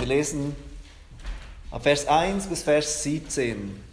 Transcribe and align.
Wir 0.00 0.06
lesen 0.06 0.56
ab 1.70 1.82
Vers 1.82 2.08
1 2.08 2.46
bis 2.46 2.62
Vers 2.62 3.02
17. 3.02 3.84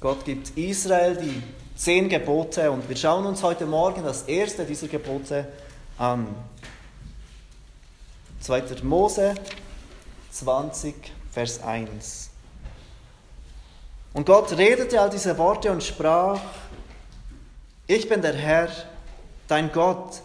Gott 0.00 0.24
gibt 0.24 0.56
Israel 0.56 1.16
die 1.16 1.42
zehn 1.76 2.08
Gebote 2.08 2.70
und 2.70 2.88
wir 2.88 2.96
schauen 2.96 3.26
uns 3.26 3.42
heute 3.42 3.66
Morgen 3.66 4.02
das 4.02 4.22
erste 4.22 4.64
dieser 4.64 4.88
Gebote 4.88 5.46
an. 5.98 6.34
2. 8.40 8.62
Mose 8.84 9.34
20, 10.30 10.94
Vers 11.30 11.62
1. 11.62 12.30
Und 14.14 14.24
Gott 14.24 14.56
redete 14.56 14.98
all 14.98 15.10
diese 15.10 15.36
Worte 15.36 15.70
und 15.70 15.84
sprach, 15.84 16.40
ich 17.86 18.08
bin 18.08 18.22
der 18.22 18.32
Herr, 18.34 18.70
dein 19.46 19.70
Gott, 19.72 20.22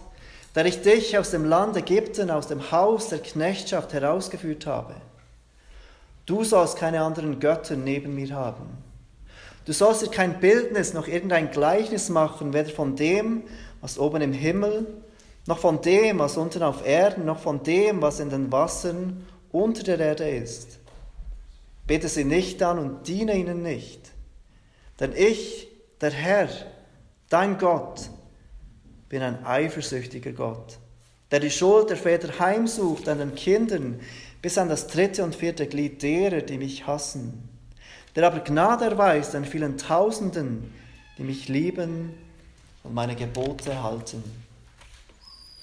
der 0.56 0.66
ich 0.66 0.82
dich 0.82 1.18
aus 1.18 1.32
dem 1.32 1.46
Land 1.46 1.76
Ägypten, 1.76 2.30
aus 2.30 2.48
dem 2.48 2.72
Haus 2.72 3.10
der 3.10 3.20
Knechtschaft 3.20 3.94
herausgeführt 3.94 4.66
habe. 4.66 4.96
Du 6.26 6.44
sollst 6.44 6.78
keine 6.78 7.02
anderen 7.02 7.40
Götter 7.40 7.76
neben 7.76 8.16
mir 8.16 8.34
haben. 8.36 8.78
Du 9.66 9.74
sollst 9.74 10.02
dir 10.02 10.10
kein 10.10 10.40
Bildnis 10.40 10.94
noch 10.94 11.08
irgendein 11.08 11.52
Gleichnis 11.52 12.10
machen, 12.10 12.54
weder 12.54 12.70
von 12.70 12.96
dem, 12.96 13.44
was 13.82 13.98
oben 13.98 14.22
im 14.22 14.34
Himmel, 14.34 14.88
noch 15.46 15.58
von 15.58 15.82
dem, 15.82 16.20
was 16.20 16.38
unten 16.38 16.64
auf 16.64 16.86
Erden, 16.86 17.26
noch 17.26 17.40
von 17.40 17.64
dem, 17.64 18.02
was 18.02 18.20
in 18.20 18.30
den 18.30 18.52
Wassern 18.52 19.26
unter 19.52 19.84
der 19.84 20.00
Erde 20.00 20.30
ist. 20.30 20.80
Bete 21.86 22.08
sie 22.08 22.24
nicht 22.24 22.62
an 22.64 22.80
und 22.80 23.08
diene 23.08 23.36
ihnen 23.36 23.62
nicht. 23.62 24.12
Denn 25.00 25.14
ich, 25.14 25.68
der 26.00 26.12
Herr, 26.12 26.48
dein 27.30 27.58
Gott, 27.58 28.10
bin 29.14 29.22
ein 29.22 29.46
eifersüchtiger 29.46 30.32
Gott, 30.32 30.80
der 31.30 31.40
die 31.40 31.52
Schuld 31.52 31.92
der 31.92 31.98
Väter 31.98 32.40
heimsucht 32.40 33.08
an 33.08 33.20
den 33.20 33.36
Kindern 33.36 34.00
bis 34.42 34.58
an 34.58 34.70
das 34.70 34.88
dritte 34.88 35.24
und 35.24 35.36
vierte 35.36 35.68
Glied 35.68 36.02
derer, 36.02 36.42
die 36.42 36.58
mich 36.58 36.88
hassen, 36.88 37.48
der 38.16 38.26
aber 38.26 38.40
Gnade 38.40 38.86
erweist 38.86 39.36
an 39.36 39.46
vielen 39.46 39.78
Tausenden, 39.78 40.74
die 41.20 41.22
mich 41.22 41.48
lieben 41.48 42.16
und 42.82 42.96
meine 42.96 43.16
Gebote 43.16 43.84
halten. 43.84 44.24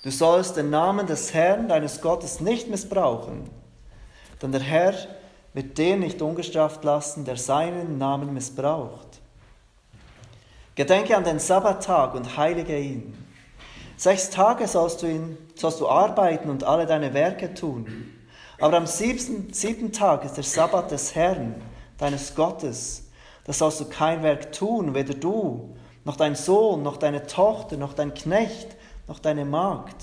Du 0.04 0.12
sollst 0.12 0.56
den 0.56 0.70
Namen 0.70 1.08
des 1.08 1.34
Herrn, 1.34 1.66
deines 1.66 2.00
Gottes, 2.00 2.38
nicht 2.40 2.68
missbrauchen, 2.68 3.50
denn 4.40 4.52
der 4.52 4.60
Herr 4.60 4.94
wird 5.54 5.76
den 5.76 5.98
nicht 5.98 6.22
ungestraft 6.22 6.84
lassen, 6.84 7.24
der 7.24 7.36
seinen 7.36 7.98
Namen 7.98 8.32
missbraucht. 8.32 9.08
Gedenke 10.76 11.16
an 11.16 11.24
den 11.24 11.40
Sabbattag 11.40 12.14
und 12.14 12.36
heilige 12.36 12.78
ihn. 12.78 13.29
Sechs 14.00 14.30
Tage 14.30 14.66
sollst 14.66 15.02
du, 15.02 15.08
ihn, 15.08 15.36
sollst 15.56 15.78
du 15.78 15.86
arbeiten 15.86 16.48
und 16.48 16.64
alle 16.64 16.86
deine 16.86 17.12
Werke 17.12 17.52
tun. 17.52 18.10
Aber 18.58 18.78
am 18.78 18.86
siebten, 18.86 19.52
siebten 19.52 19.92
Tag 19.92 20.24
ist 20.24 20.38
der 20.38 20.42
Sabbat 20.42 20.90
des 20.90 21.14
Herrn, 21.14 21.56
deines 21.98 22.34
Gottes. 22.34 23.10
Da 23.44 23.52
sollst 23.52 23.78
du 23.78 23.84
kein 23.84 24.22
Werk 24.22 24.52
tun, 24.52 24.94
weder 24.94 25.12
du, 25.12 25.76
noch 26.06 26.16
dein 26.16 26.34
Sohn, 26.34 26.82
noch 26.82 26.96
deine 26.96 27.26
Tochter, 27.26 27.76
noch 27.76 27.92
dein 27.92 28.14
Knecht, 28.14 28.68
noch 29.06 29.18
deine 29.18 29.44
Magd, 29.44 29.96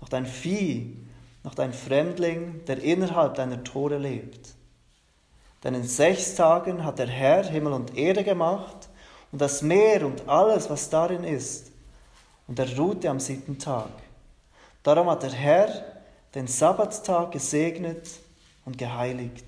noch 0.00 0.08
dein 0.08 0.26
Vieh, 0.26 0.96
noch 1.42 1.56
dein 1.56 1.72
Fremdling, 1.72 2.64
der 2.66 2.80
innerhalb 2.84 3.34
deiner 3.34 3.64
Tore 3.64 3.98
lebt. 3.98 4.54
Denn 5.64 5.74
in 5.74 5.82
sechs 5.82 6.36
Tagen 6.36 6.84
hat 6.84 7.00
der 7.00 7.08
Herr 7.08 7.42
Himmel 7.42 7.72
und 7.72 7.98
Erde 7.98 8.22
gemacht 8.22 8.88
und 9.32 9.40
das 9.40 9.60
Meer 9.60 10.06
und 10.06 10.28
alles, 10.28 10.70
was 10.70 10.88
darin 10.88 11.24
ist. 11.24 11.73
Und 12.46 12.58
er 12.58 12.76
ruhte 12.76 13.08
am 13.08 13.20
siebten 13.20 13.58
Tag. 13.58 13.90
Darum 14.82 15.08
hat 15.08 15.22
der 15.22 15.32
Herr 15.32 15.84
den 16.34 16.46
Sabbattag 16.46 17.32
gesegnet 17.32 18.08
und 18.64 18.76
geheiligt. 18.76 19.44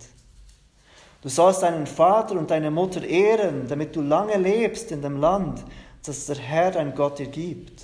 Du 1.23 1.29
sollst 1.29 1.63
deinen 1.63 1.87
Vater 1.87 2.39
und 2.39 2.51
deine 2.51 2.71
Mutter 2.71 3.03
ehren, 3.05 3.67
damit 3.69 3.97
du 3.97 4.01
lange 4.01 4.37
lebst 4.37 4.93
in 4.93 5.03
dem 5.03 5.21
Land, 5.21 5.65
das 6.05 6.27
der 6.27 6.37
Herr 6.37 6.71
dein 6.71 6.95
Gott 6.95 7.19
dir 7.19 7.27
gibt. 7.27 7.83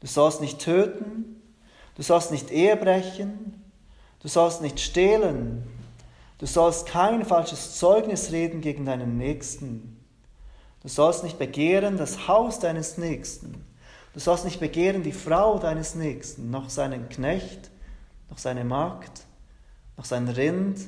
Du 0.00 0.06
sollst 0.06 0.40
nicht 0.40 0.58
töten, 0.58 1.42
du 1.96 2.02
sollst 2.02 2.30
nicht 2.30 2.50
Ehe 2.50 2.76
brechen, 2.76 3.62
du 4.20 4.28
sollst 4.28 4.60
nicht 4.60 4.78
stehlen, 4.80 5.66
du 6.38 6.46
sollst 6.46 6.86
kein 6.86 7.24
falsches 7.24 7.78
Zeugnis 7.78 8.30
reden 8.32 8.60
gegen 8.60 8.84
deinen 8.84 9.16
Nächsten. 9.16 9.98
Du 10.82 10.88
sollst 10.88 11.24
nicht 11.24 11.38
begehren 11.38 11.96
das 11.96 12.28
Haus 12.28 12.60
deines 12.60 12.98
Nächsten. 12.98 13.65
Du 14.16 14.20
sollst 14.20 14.46
nicht 14.46 14.60
begehren 14.60 15.02
die 15.02 15.12
Frau 15.12 15.58
deines 15.58 15.94
Nächsten, 15.94 16.50
noch 16.50 16.70
seinen 16.70 17.10
Knecht, 17.10 17.70
noch 18.30 18.38
seine 18.38 18.64
Magd, 18.64 19.26
noch 19.98 20.06
sein 20.06 20.26
Rind, 20.26 20.80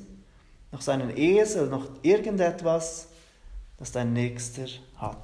noch 0.72 0.80
seinen 0.80 1.14
Esel, 1.14 1.66
noch 1.66 1.90
irgendetwas, 2.00 3.08
das 3.78 3.92
dein 3.92 4.14
Nächster 4.14 4.64
hat. 4.96 5.18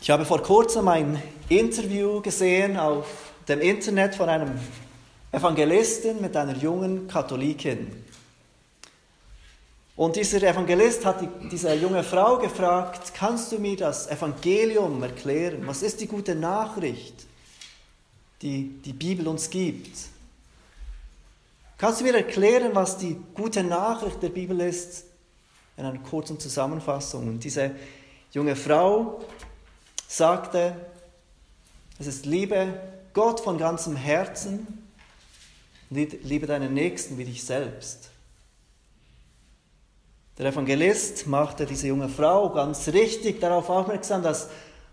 Ich 0.00 0.08
habe 0.08 0.24
vor 0.24 0.42
kurzem 0.42 0.88
ein 0.88 1.22
Interview 1.50 2.22
gesehen 2.22 2.78
auf 2.78 3.34
dem 3.48 3.60
Internet 3.60 4.14
von 4.14 4.30
einem 4.30 4.58
Evangelisten 5.30 6.22
mit 6.22 6.34
einer 6.38 6.56
jungen 6.56 7.06
Katholikin. 7.06 8.01
Und 10.02 10.16
dieser 10.16 10.42
Evangelist 10.42 11.06
hat 11.06 11.20
die, 11.20 11.28
diese 11.48 11.72
junge 11.74 12.02
Frau 12.02 12.36
gefragt, 12.36 13.14
kannst 13.14 13.52
du 13.52 13.60
mir 13.60 13.76
das 13.76 14.08
Evangelium 14.08 15.00
erklären? 15.00 15.64
Was 15.64 15.80
ist 15.82 16.00
die 16.00 16.08
gute 16.08 16.34
Nachricht, 16.34 17.14
die 18.42 18.80
die 18.84 18.94
Bibel 18.94 19.28
uns 19.28 19.48
gibt? 19.48 19.96
Kannst 21.78 22.00
du 22.00 22.04
mir 22.04 22.16
erklären, 22.16 22.74
was 22.74 22.98
die 22.98 23.16
gute 23.32 23.62
Nachricht 23.62 24.20
der 24.24 24.30
Bibel 24.30 24.60
ist? 24.62 25.04
In 25.76 25.84
einer 25.84 26.00
kurzen 26.00 26.40
Zusammenfassung. 26.40 27.28
Und 27.28 27.44
diese 27.44 27.70
junge 28.32 28.56
Frau 28.56 29.20
sagte, 30.08 30.74
es 32.00 32.08
ist 32.08 32.26
Liebe 32.26 32.74
Gott 33.12 33.38
von 33.38 33.56
ganzem 33.56 33.94
Herzen, 33.94 34.66
liebe 35.90 36.48
deinen 36.48 36.74
Nächsten 36.74 37.18
wie 37.18 37.24
dich 37.24 37.44
selbst. 37.44 38.11
Der 40.38 40.46
Evangelist 40.46 41.26
machte 41.26 41.66
diese 41.66 41.88
junge 41.88 42.08
Frau 42.08 42.50
ganz 42.50 42.88
richtig 42.88 43.40
darauf 43.40 43.68
aufmerksam, 43.68 44.22
dass 44.22 44.48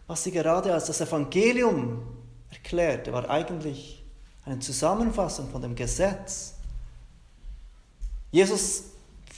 was 0.08 0.24
sie 0.24 0.32
gerade 0.32 0.74
als 0.74 0.86
das 0.86 1.02
Evangelium 1.02 2.02
erklärte, 2.50 3.14
war 3.14 3.30
eigentlich 3.30 4.04
eine 4.44 4.60
Zusammenfassung 4.60 5.50
von 5.50 5.62
dem 5.62 5.76
Gesetz. 5.76 6.56
Jesus 8.32 8.86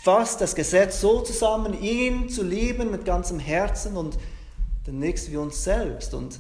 fasst 0.01 0.39
das 0.39 0.56
Gesetz 0.56 1.01
so 1.01 1.22
zusammen, 1.22 1.79
ihn 1.81 2.29
zu 2.29 2.44
lieben 2.44 2.89
mit 2.89 3.03
ganzem 3.03 3.38
Herzen 3.38 3.97
und 3.97 4.18
den 4.88 5.00
Nächsten 5.00 5.33
wie 5.33 5.38
uns 5.38 5.62
selbst. 5.63 6.13
Und 6.13 6.39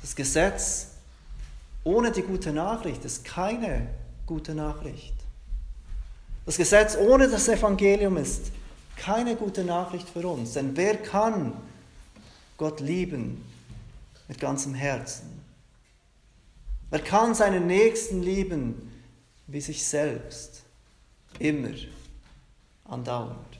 das 0.00 0.14
Gesetz 0.14 0.92
ohne 1.84 2.12
die 2.12 2.22
gute 2.22 2.52
Nachricht 2.52 3.04
ist 3.04 3.24
keine 3.24 3.88
gute 4.26 4.54
Nachricht. 4.54 5.17
Das 6.48 6.56
Gesetz 6.56 6.96
ohne 6.96 7.28
das 7.28 7.46
Evangelium 7.48 8.16
ist 8.16 8.52
keine 8.96 9.36
gute 9.36 9.64
Nachricht 9.64 10.08
für 10.08 10.26
uns. 10.26 10.54
Denn 10.54 10.74
wer 10.78 10.96
kann 10.96 11.52
Gott 12.56 12.80
lieben 12.80 13.44
mit 14.28 14.40
ganzem 14.40 14.72
Herzen? 14.72 15.42
Wer 16.88 17.00
kann 17.00 17.34
seinen 17.34 17.66
Nächsten 17.66 18.22
lieben 18.22 18.90
wie 19.46 19.60
sich 19.60 19.86
selbst? 19.86 20.62
Immer, 21.38 21.76
andauernd. 22.86 23.58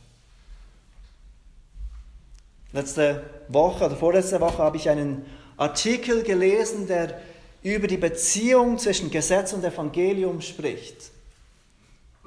Letzte 2.72 3.22
Woche 3.49 3.84
oder 3.84 3.97
vorletzte 3.97 4.41
Woche 4.41 4.62
habe 4.62 4.78
ich 4.78 4.88
einen 4.88 5.26
Artikel 5.59 6.23
gelesen, 6.23 6.87
der 6.87 7.20
über 7.62 7.87
die 7.87 7.99
Beziehung 7.99 8.79
zwischen 8.79 9.11
Gesetz 9.11 9.52
und 9.52 9.62
Evangelium 9.62 10.40
spricht. 10.40 11.18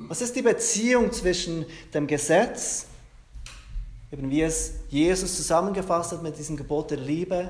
Was 0.08 0.22
ist 0.22 0.36
die 0.36 0.42
Beziehung 0.42 1.12
zwischen 1.12 1.66
dem 1.94 2.08
Gesetz, 2.08 2.86
eben 4.12 4.30
wie 4.30 4.42
es 4.42 4.74
Jesus 4.90 5.38
zusammengefasst 5.38 6.12
hat 6.12 6.24
mit 6.24 6.38
diesem 6.38 6.58
Gebot 6.58 6.92
der 6.92 6.98
Liebe, 6.98 7.50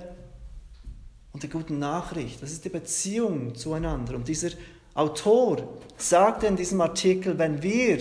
und 1.33 1.43
der 1.43 1.49
guten 1.49 1.79
Nachricht? 1.79 2.41
Das 2.41 2.51
ist 2.51 2.65
die 2.65 2.69
Beziehung 2.69 3.55
zueinander. 3.55 4.15
Und 4.15 4.27
dieser 4.27 4.49
Autor 4.93 5.67
sagte 5.97 6.47
in 6.47 6.55
diesem 6.55 6.81
Artikel, 6.81 7.37
wenn 7.37 7.61
wir 7.61 7.99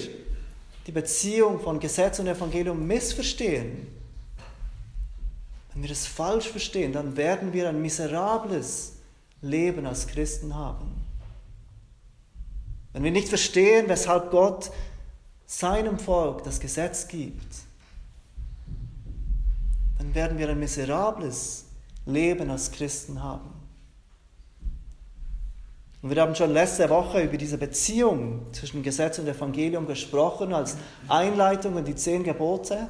die 0.87 0.93
Beziehung 0.93 1.61
von 1.61 1.79
Gesetz 1.79 2.19
und 2.19 2.26
Evangelium 2.26 2.87
missverstehen, 2.87 3.87
wenn 5.73 5.82
wir 5.82 5.91
es 5.91 6.06
falsch 6.06 6.49
verstehen, 6.49 6.93
dann 6.93 7.17
werden 7.17 7.52
wir 7.52 7.69
ein 7.69 7.81
miserables 7.81 8.94
Leben 9.41 9.87
als 9.87 10.06
Christen 10.06 10.55
haben. 10.55 11.00
Wenn 12.93 13.05
wir 13.05 13.13
nicht 13.13 13.29
verstehen, 13.29 13.89
weshalb 13.89 14.31
Gott 14.31 14.71
seinem 15.47 15.99
Volk 15.99 16.45
das 16.45 16.61
Gesetz 16.61 17.09
gibt, 17.09 17.55
dann 19.99 20.15
werden 20.15 20.39
wir 20.39 20.49
ein 20.49 20.59
miserables 20.59 21.67
Leben 22.07 22.51
als 22.51 22.73
Christen 22.73 23.23
haben. 23.23 23.61
Und 26.03 26.11
wir 26.15 26.23
haben 26.23 26.35
schon 26.35 26.53
letzte 26.53 26.89
Woche 26.89 27.21
über 27.23 27.37
diese 27.37 27.59
Beziehung 27.59 28.47
zwischen 28.53 28.83
Gesetz 28.83 29.19
und 29.19 29.29
Evangelium 29.29 29.87
gesprochen, 29.87 30.55
als 30.55 30.77
Einleitung 31.09 31.77
in 31.77 31.85
die 31.85 31.95
zehn 31.95 32.25
Gebote. 32.25 32.89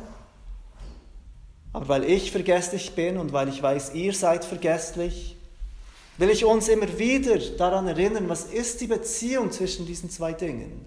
Aber 1.72 1.88
weil 1.88 2.04
ich 2.04 2.30
vergesslich 2.30 2.94
bin 2.94 3.16
und 3.16 3.32
weil 3.32 3.48
ich 3.48 3.62
weiß, 3.62 3.94
ihr 3.94 4.12
seid 4.12 4.44
vergesslich, 4.44 5.36
will 6.20 6.28
ich 6.28 6.44
uns 6.44 6.68
immer 6.68 6.98
wieder 6.98 7.38
daran 7.56 7.88
erinnern, 7.88 8.28
was 8.28 8.44
ist 8.44 8.82
die 8.82 8.86
Beziehung 8.86 9.50
zwischen 9.50 9.86
diesen 9.86 10.10
zwei 10.10 10.34
Dingen, 10.34 10.84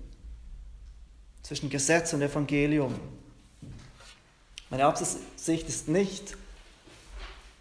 zwischen 1.41 1.71
Gesetz 1.71 2.13
und 2.13 2.21
Evangelium. 2.21 2.93
Meine 4.69 4.85
Absicht 4.85 5.67
ist 5.67 5.87
nicht, 5.87 6.37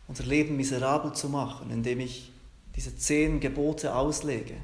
unser 0.07 0.25
Leben 0.25 0.55
miserabel 0.59 1.15
zu 1.15 1.31
machen, 1.31 1.71
indem 1.71 2.01
ich 2.01 2.31
diese 2.77 2.95
zehn 2.95 3.41
Gebote 3.41 3.95
auslege. 3.95 4.57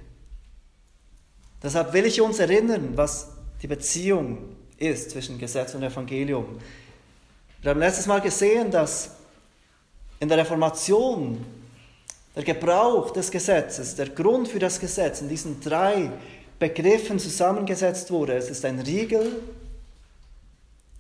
Deshalb 1.63 1.95
will 1.95 2.05
ich 2.05 2.21
uns 2.21 2.39
erinnern, 2.39 2.93
was 2.95 3.29
die 3.63 3.69
Beziehung 3.69 4.55
ist 4.77 5.13
zwischen 5.13 5.39
Gesetz 5.39 5.75
und 5.75 5.83
Evangelium. 5.83 6.59
Wir 7.63 7.71
haben 7.71 7.81
letztes 7.81 8.07
Mal 8.07 8.21
gesehen, 8.21 8.71
dass 8.71 9.13
in 10.21 10.29
der 10.29 10.37
Reformation 10.37 11.45
der 12.39 12.45
Gebrauch 12.45 13.11
des 13.11 13.33
Gesetzes, 13.33 13.97
der 13.97 14.11
Grund 14.11 14.47
für 14.47 14.61
das 14.61 14.79
Gesetz 14.79 15.21
in 15.21 15.29
diesen 15.29 15.61
drei 15.61 16.09
Begriffen 16.61 17.19
zusammengesetzt 17.19 18.13
wurde. 18.13 18.35
Es 18.35 18.49
ist 18.49 18.65
ein 18.65 18.79
Riegel, 18.79 19.43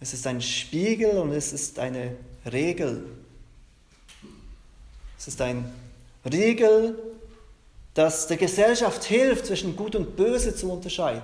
es 0.01 0.15
ist 0.15 0.27
ein 0.27 0.43
Spiegel 0.43 1.17
und 1.17 1.31
es 1.31 1.53
ist 1.53 1.79
eine 1.79 2.17
Regel. 2.51 3.05
Es 5.17 5.29
ist 5.29 5.41
ein 5.41 5.73
Riegel, 6.29 6.99
das 7.95 8.27
der 8.27 8.37
Gesellschaft 8.37 9.05
hilft, 9.05 9.47
zwischen 9.47 9.77
Gut 9.77 9.95
und 9.95 10.17
Böse 10.17 10.57
zu 10.57 10.73
unterscheiden. 10.73 11.23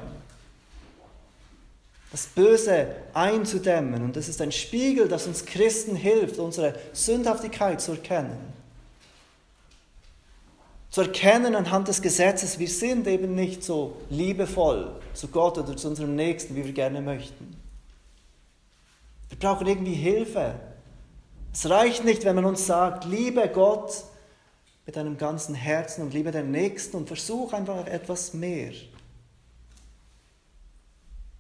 Das 2.13 2.27
Böse 2.27 2.87
einzudämmen. 3.15 4.05
Und 4.05 4.17
es 4.17 4.29
ist 4.29 4.41
ein 4.41 4.53
Spiegel, 4.53 5.09
das 5.09 5.27
uns 5.27 5.45
Christen 5.45 5.97
hilft, 5.97 6.39
unsere 6.39 6.79
Sündhaftigkeit 6.93 7.81
zu 7.81 7.93
erkennen. 7.93 8.55
Zu 10.95 11.01
erkennen 11.01 11.57
anhand 11.57 11.89
des 11.89 12.03
Gesetzes, 12.03 12.61
wir 12.61 12.69
sind 12.69 13.09
eben 13.09 13.35
nicht 13.35 13.65
so 13.65 13.97
liebevoll 14.11 14.95
zu 15.13 15.27
Gott 15.27 15.59
oder 15.59 15.77
zu 15.77 15.89
unserem 15.89 16.15
Nächsten, 16.15 16.55
wie 16.55 16.65
wir 16.65 16.73
gerne 16.73 17.01
möchten. 17.01 17.57
Wir 19.29 19.37
brauchen 19.37 19.67
irgendwie 19.67 19.95
Hilfe. 19.95 20.55
Es 21.53 21.69
reicht 21.69 22.05
nicht, 22.05 22.25
wenn 22.25 22.37
man 22.37 22.45
uns 22.45 22.67
sagt, 22.67 23.07
liebe 23.07 23.49
Gott 23.49 24.05
mit 24.87 24.95
deinem 24.95 25.19
ganzen 25.19 25.57
Herzen 25.57 26.03
und 26.03 26.15
liebe 26.15 26.31
den 26.31 26.53
Nächsten 26.53 26.97
und 26.99 27.09
versuch 27.09 27.53
einfach 27.53 27.89
etwas 27.89 28.33
mehr. 28.33 28.71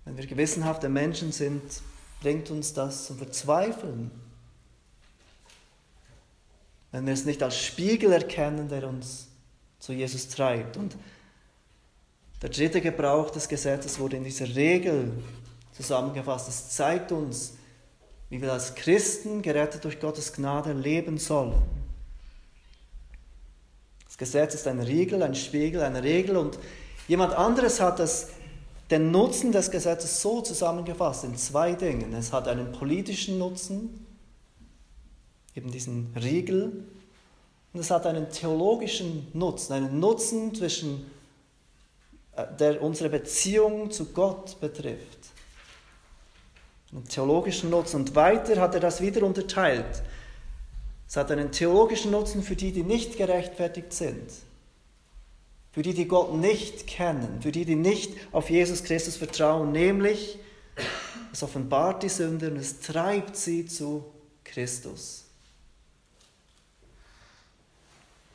Wenn 0.05 0.17
wir 0.17 0.27
gewissenhafte 0.27 0.89
Menschen 0.89 1.31
sind, 1.31 1.63
bringt 2.23 2.51
uns 2.51 2.73
das 2.73 3.07
zum 3.07 3.19
Verzweifeln. 3.19 4.11
Wenn 6.91 7.07
wir 7.07 7.13
es 7.13 7.25
nicht 7.25 7.41
als 7.41 7.57
Spiegel 7.57 8.11
erkennen, 8.11 8.69
der 8.69 8.89
uns 8.89 9.29
zu 9.85 9.93
Jesus 9.93 10.29
treibt. 10.29 10.79
Und 10.79 10.97
der 12.41 12.49
dritte 12.49 12.81
Gebrauch 12.81 13.29
des 13.29 13.47
Gesetzes 13.47 13.99
wurde 13.99 14.17
in 14.17 14.25
dieser 14.25 14.55
Regel 14.57 15.13
zusammengefasst. 15.73 16.49
Es 16.49 16.71
zeigt 16.71 17.13
uns, 17.13 17.55
wie 18.31 18.41
wir 18.41 18.51
als 18.51 18.75
Christen 18.75 19.43
gerettet 19.43 19.85
durch 19.85 20.01
Gottes 20.01 20.33
Gnade 20.33 20.73
leben 20.73 21.19
sollen. 21.19 21.61
Das 24.07 24.17
Gesetz 24.17 24.55
ist 24.55 24.67
ein 24.67 24.81
Riegel, 24.81 25.23
ein 25.23 25.35
Spiegel, 25.35 25.83
eine 25.83 26.03
Regel 26.03 26.39
und 26.39 26.59
jemand 27.07 27.35
anderes 27.35 27.81
hat 27.81 27.99
das, 27.99 28.29
den 28.91 29.11
Nutzen 29.11 29.53
des 29.53 29.71
Gesetzes 29.71 30.23
so 30.23 30.41
zusammengefasst 30.41 31.25
in 31.25 31.37
zwei 31.37 31.75
Dingen. 31.75 32.15
Es 32.15 32.33
hat 32.33 32.49
einen 32.49 32.73
politischen 32.73 33.39
Nutzen, 33.39 34.07
eben 35.55 35.71
diesen 35.71 36.15
Riegel, 36.17 36.85
und 37.75 37.81
es 37.81 37.91
hat 37.91 38.07
einen 38.07 38.31
theologischen 38.31 39.29
Nutzen, 39.35 39.75
einen 39.75 40.01
Nutzen 40.01 40.55
zwischen, 40.55 41.11
äh, 42.35 42.47
der 42.59 42.83
unsere 42.83 43.11
Beziehung 43.11 43.91
zu 43.91 44.07
Gott 44.07 44.59
betrifft. 44.61 45.19
Einen 46.93 47.07
theologischen 47.07 47.69
Nutzen. 47.69 47.97
Und 47.97 48.15
weiter 48.15 48.59
hat 48.61 48.75
er 48.75 48.81
das 48.81 49.03
wieder 49.03 49.23
unterteilt 49.23 50.03
es 51.15 51.17
hat 51.17 51.31
einen 51.31 51.53
theologischen 51.53 52.11
Nutzen 52.11 52.43
für 52.43 52.57
die, 52.57 52.73
die 52.73 52.83
nicht 52.83 53.17
gerechtfertigt 53.17 53.93
sind. 53.93 54.33
Für 55.71 55.83
die, 55.83 55.95
die 55.95 56.09
Gott 56.09 56.35
nicht 56.35 56.89
kennen. 56.89 57.41
Für 57.41 57.53
die, 57.53 57.65
die 57.65 57.77
nicht 57.77 58.15
auf 58.33 58.51
Jesus 58.51 58.83
Christus 58.83 59.17
vertrauen. 59.17 59.71
Nämlich, 59.73 60.39
es 61.33 61.43
offenbart 61.43 62.03
die 62.03 62.09
Sünde 62.09 62.51
und 62.51 62.57
es 62.57 62.81
treibt 62.81 63.37
sie 63.37 63.67
zu 63.67 64.05
Christus. 64.45 65.24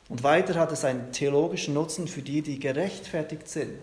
Und 0.09 0.23
weiter 0.23 0.55
hat 0.55 0.71
es 0.71 0.83
einen 0.83 1.11
theologischen 1.11 1.73
Nutzen 1.73 2.07
für 2.07 2.21
die, 2.21 2.41
die 2.41 2.59
gerechtfertigt 2.59 3.47
sind. 3.47 3.79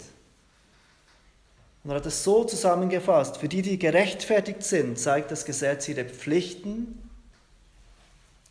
Und 1.84 1.90
er 1.90 1.96
hat 1.96 2.06
es 2.06 2.25
so 2.25 2.44
zusammengefasst, 2.44 3.38
für 3.38 3.49
die, 3.49 3.62
die 3.62 3.78
gerechtfertigt 3.78 4.62
sind, 4.64 4.99
zeigt 4.99 5.31
das 5.31 5.44
Gesetz 5.44 5.88
ihre 5.88 6.05
Pflichten 6.05 7.00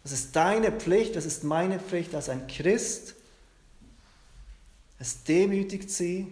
das 0.06 0.12
ist 0.12 0.36
deine 0.36 0.72
Pflicht, 0.72 1.16
das 1.16 1.26
ist 1.26 1.44
meine 1.44 1.80
Pflicht 1.80 2.14
als 2.14 2.30
ein 2.30 2.46
Christ. 2.46 3.16
Es 5.00 5.24
demütigt 5.24 5.90
sie 5.90 6.28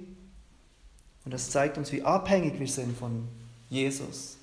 und 1.25 1.33
es 1.33 1.49
zeigt 1.49 1.79
uns, 1.79 1.91
wie 1.91 2.03
abhängig 2.03 2.59
wir 2.59 2.67
sind 2.67 2.95
von 2.95 3.27
Jesus. 3.71 4.37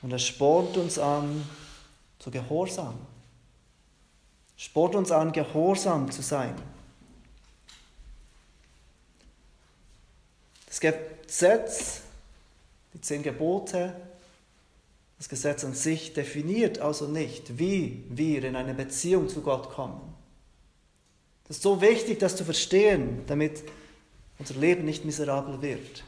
Und 0.00 0.12
es 0.12 0.24
spornt 0.24 0.76
uns 0.76 0.96
an 0.96 1.44
zu 2.20 2.30
Gehorsam. 2.30 2.94
Sport 4.58 4.96
uns 4.96 5.12
an, 5.12 5.30
gehorsam 5.32 6.10
zu 6.10 6.20
sein. 6.20 6.54
Das 10.66 10.80
Gesetz, 10.80 12.00
die 12.92 13.00
zehn 13.00 13.22
Gebote, 13.22 13.94
das 15.16 15.28
Gesetz 15.28 15.64
an 15.64 15.74
sich 15.74 16.12
definiert 16.12 16.80
also 16.80 17.06
nicht, 17.06 17.58
wie 17.58 18.04
wir 18.08 18.44
in 18.44 18.56
eine 18.56 18.74
Beziehung 18.74 19.28
zu 19.28 19.42
Gott 19.42 19.70
kommen. 19.70 20.00
Das 21.46 21.58
ist 21.58 21.62
so 21.62 21.80
wichtig, 21.80 22.18
das 22.18 22.36
zu 22.36 22.44
verstehen, 22.44 23.22
damit 23.26 23.62
unser 24.38 24.54
Leben 24.54 24.84
nicht 24.84 25.04
miserabel 25.04 25.62
wird. 25.62 26.04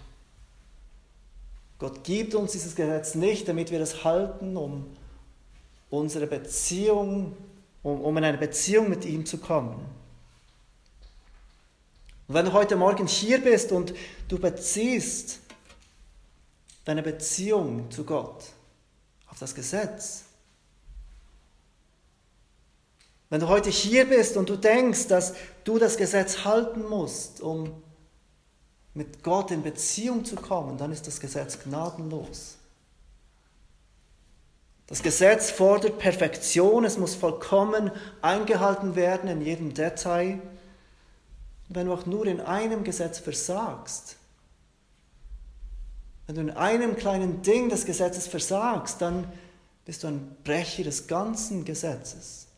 Gott 1.78 2.04
gibt 2.04 2.34
uns 2.34 2.52
dieses 2.52 2.75
Gesetz 2.75 3.14
nicht, 3.14 3.48
damit 3.48 3.70
wir 3.70 3.80
es 3.80 4.04
halten, 4.04 4.56
um 4.56 4.86
unsere 5.88 6.26
Beziehung, 6.26 7.36
um, 7.82 8.00
um 8.00 8.16
in 8.16 8.25
eine 8.25 8.38
Beziehung 8.38 8.88
mit 8.88 9.04
ihm 9.04 9.26
zu 9.26 9.38
kommen. 9.38 9.75
Und 12.28 12.34
wenn 12.34 12.44
du 12.44 12.52
heute 12.52 12.76
Morgen 12.76 13.06
hier 13.06 13.40
bist 13.40 13.72
und 13.72 13.94
du 14.28 14.38
beziehst 14.38 15.40
deine 16.84 17.02
Beziehung 17.02 17.90
zu 17.90 18.04
Gott, 18.04 18.44
auf 19.28 19.38
das 19.38 19.54
Gesetz. 19.54 20.25
Wenn 23.28 23.40
du 23.40 23.49
heute 23.49 23.70
hier 23.70 24.08
bist 24.08 24.37
und 24.37 24.49
du 24.49 24.56
denkst, 24.56 25.06
dass 25.06 25.34
du 25.64 25.78
das 25.78 25.96
Gesetz 25.96 26.44
halten 26.44 26.82
musst, 26.82 27.40
um 27.40 27.82
mit 28.92 29.22
Gott 29.22 29.52
in 29.52 29.62
Beziehung 29.62 30.25
zu 30.25 30.34
kommen, 30.34 30.76
dann 30.78 30.90
ist 30.90 31.06
das 31.06 31.20
Gesetz 31.20 31.60
gnadenlos. 31.60 32.56
Das 34.90 35.04
Gesetz 35.04 35.52
fordert 35.52 36.00
Perfektion, 36.00 36.85
es 36.85 36.99
muss 36.99 37.14
vollkommen 37.14 37.92
eingehalten 38.23 38.97
werden 38.97 39.30
in 39.30 39.40
jedem 39.40 39.73
Detail. 39.73 40.40
wenn 41.68 41.87
du 41.87 41.92
auch 41.92 42.06
nur 42.06 42.26
in 42.26 42.40
einem 42.40 42.82
Gesetz 42.82 43.20
versagst, 43.20 44.16
wenn 46.26 46.35
du 46.35 46.40
in 46.40 46.50
einem 46.50 46.97
kleinen 46.97 47.42
Ding 47.42 47.68
des 47.68 47.87
Gesetzes 47.87 48.26
versagst, 48.26 49.00
dann 49.00 49.30
bist 49.85 50.02
du 50.02 50.09
ein 50.09 50.37
Brecher 50.42 50.82
des 50.82 51.06
ganzen 51.06 51.64
Gesetzes. 51.64 52.49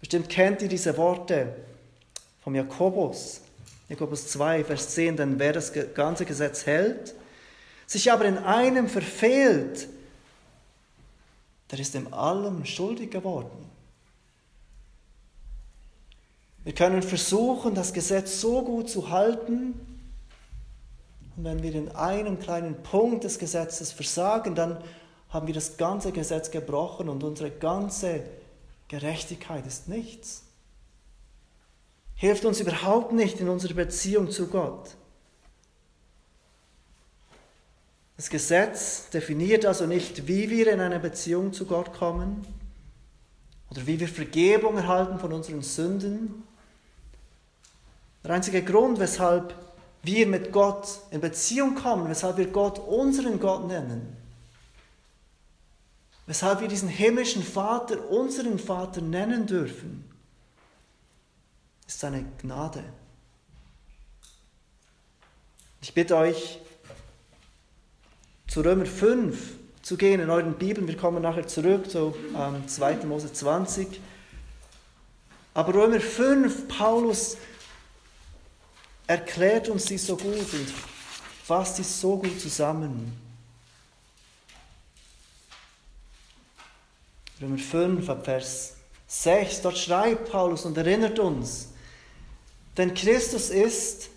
Bestimmt 0.00 0.30
kennt 0.30 0.62
ihr 0.62 0.68
diese 0.68 0.96
Worte 0.96 1.54
vom 2.42 2.54
Jakobus. 2.54 3.42
Jakobus 3.90 4.28
2, 4.28 4.64
Vers 4.64 4.88
10, 4.94 5.18
denn 5.18 5.38
wer 5.38 5.52
das 5.52 5.74
ganze 5.94 6.24
Gesetz 6.24 6.64
hält, 6.64 7.14
sich 7.86 8.10
aber 8.10 8.24
in 8.24 8.38
einem 8.38 8.88
verfehlt, 8.88 9.88
der 11.70 11.78
ist 11.78 11.94
dem 11.94 12.12
allem 12.12 12.64
schuldig 12.64 13.10
geworden. 13.10 13.70
Wir 16.64 16.74
können 16.74 17.02
versuchen, 17.02 17.74
das 17.74 17.92
Gesetz 17.92 18.40
so 18.40 18.62
gut 18.62 18.90
zu 18.90 19.10
halten, 19.10 19.74
und 21.36 21.44
wenn 21.44 21.62
wir 21.62 21.74
in 21.74 21.88
einem 21.90 22.38
kleinen 22.38 22.82
Punkt 22.82 23.24
des 23.24 23.38
Gesetzes 23.38 23.92
versagen, 23.92 24.54
dann 24.54 24.82
haben 25.30 25.46
wir 25.46 25.54
das 25.54 25.78
ganze 25.78 26.12
Gesetz 26.12 26.50
gebrochen 26.50 27.08
und 27.08 27.24
unsere 27.24 27.50
ganze 27.50 28.24
Gerechtigkeit 28.88 29.66
ist 29.66 29.88
nichts. 29.88 30.42
hilft 32.14 32.44
uns 32.44 32.60
überhaupt 32.60 33.12
nicht 33.12 33.40
in 33.40 33.48
unserer 33.48 33.72
Beziehung 33.72 34.30
zu 34.30 34.48
Gott. 34.48 34.96
Das 38.20 38.28
Gesetz 38.28 39.08
definiert 39.08 39.64
also 39.64 39.86
nicht, 39.86 40.28
wie 40.28 40.50
wir 40.50 40.70
in 40.70 40.80
eine 40.80 41.00
Beziehung 41.00 41.54
zu 41.54 41.64
Gott 41.64 41.94
kommen 41.94 42.46
oder 43.70 43.86
wie 43.86 43.98
wir 43.98 44.08
Vergebung 44.08 44.76
erhalten 44.76 45.18
von 45.18 45.32
unseren 45.32 45.62
Sünden. 45.62 46.42
Der 48.22 48.32
einzige 48.32 48.62
Grund, 48.62 48.98
weshalb 48.98 49.54
wir 50.02 50.26
mit 50.26 50.52
Gott 50.52 51.00
in 51.10 51.22
Beziehung 51.22 51.74
kommen, 51.76 52.10
weshalb 52.10 52.36
wir 52.36 52.48
Gott 52.48 52.78
unseren 52.78 53.40
Gott 53.40 53.66
nennen, 53.66 54.14
weshalb 56.26 56.60
wir 56.60 56.68
diesen 56.68 56.90
himmlischen 56.90 57.42
Vater 57.42 58.10
unseren 58.10 58.58
Vater 58.58 59.00
nennen 59.00 59.46
dürfen, 59.46 60.04
ist 61.86 62.00
seine 62.00 62.26
Gnade. 62.42 62.84
Ich 65.80 65.94
bitte 65.94 66.18
euch, 66.18 66.60
zu 68.50 68.62
Römer 68.62 68.84
5 68.84 69.38
zu 69.80 69.96
gehen 69.96 70.18
in 70.18 70.28
euren 70.28 70.54
Bibeln. 70.54 70.88
Wir 70.88 70.96
kommen 70.96 71.22
nachher 71.22 71.46
zurück 71.46 71.88
zu 71.88 72.16
ähm, 72.36 72.66
2. 72.66 73.06
Mose 73.06 73.32
20. 73.32 74.00
Aber 75.54 75.72
Römer 75.72 76.00
5, 76.00 76.66
Paulus 76.66 77.36
erklärt 79.06 79.68
uns 79.68 79.84
dies 79.84 80.04
so 80.04 80.16
gut 80.16 80.52
und 80.52 80.66
fasst 81.44 81.78
dies 81.78 82.00
so 82.00 82.16
gut 82.16 82.40
zusammen. 82.40 83.16
Römer 87.40 87.58
5, 87.58 88.08
ab 88.10 88.24
Vers 88.24 88.74
6, 89.06 89.62
dort 89.62 89.78
schreibt 89.78 90.32
Paulus 90.32 90.64
und 90.64 90.76
erinnert 90.76 91.20
uns, 91.20 91.68
denn 92.76 92.94
Christus 92.94 93.50
ist, 93.50 94.10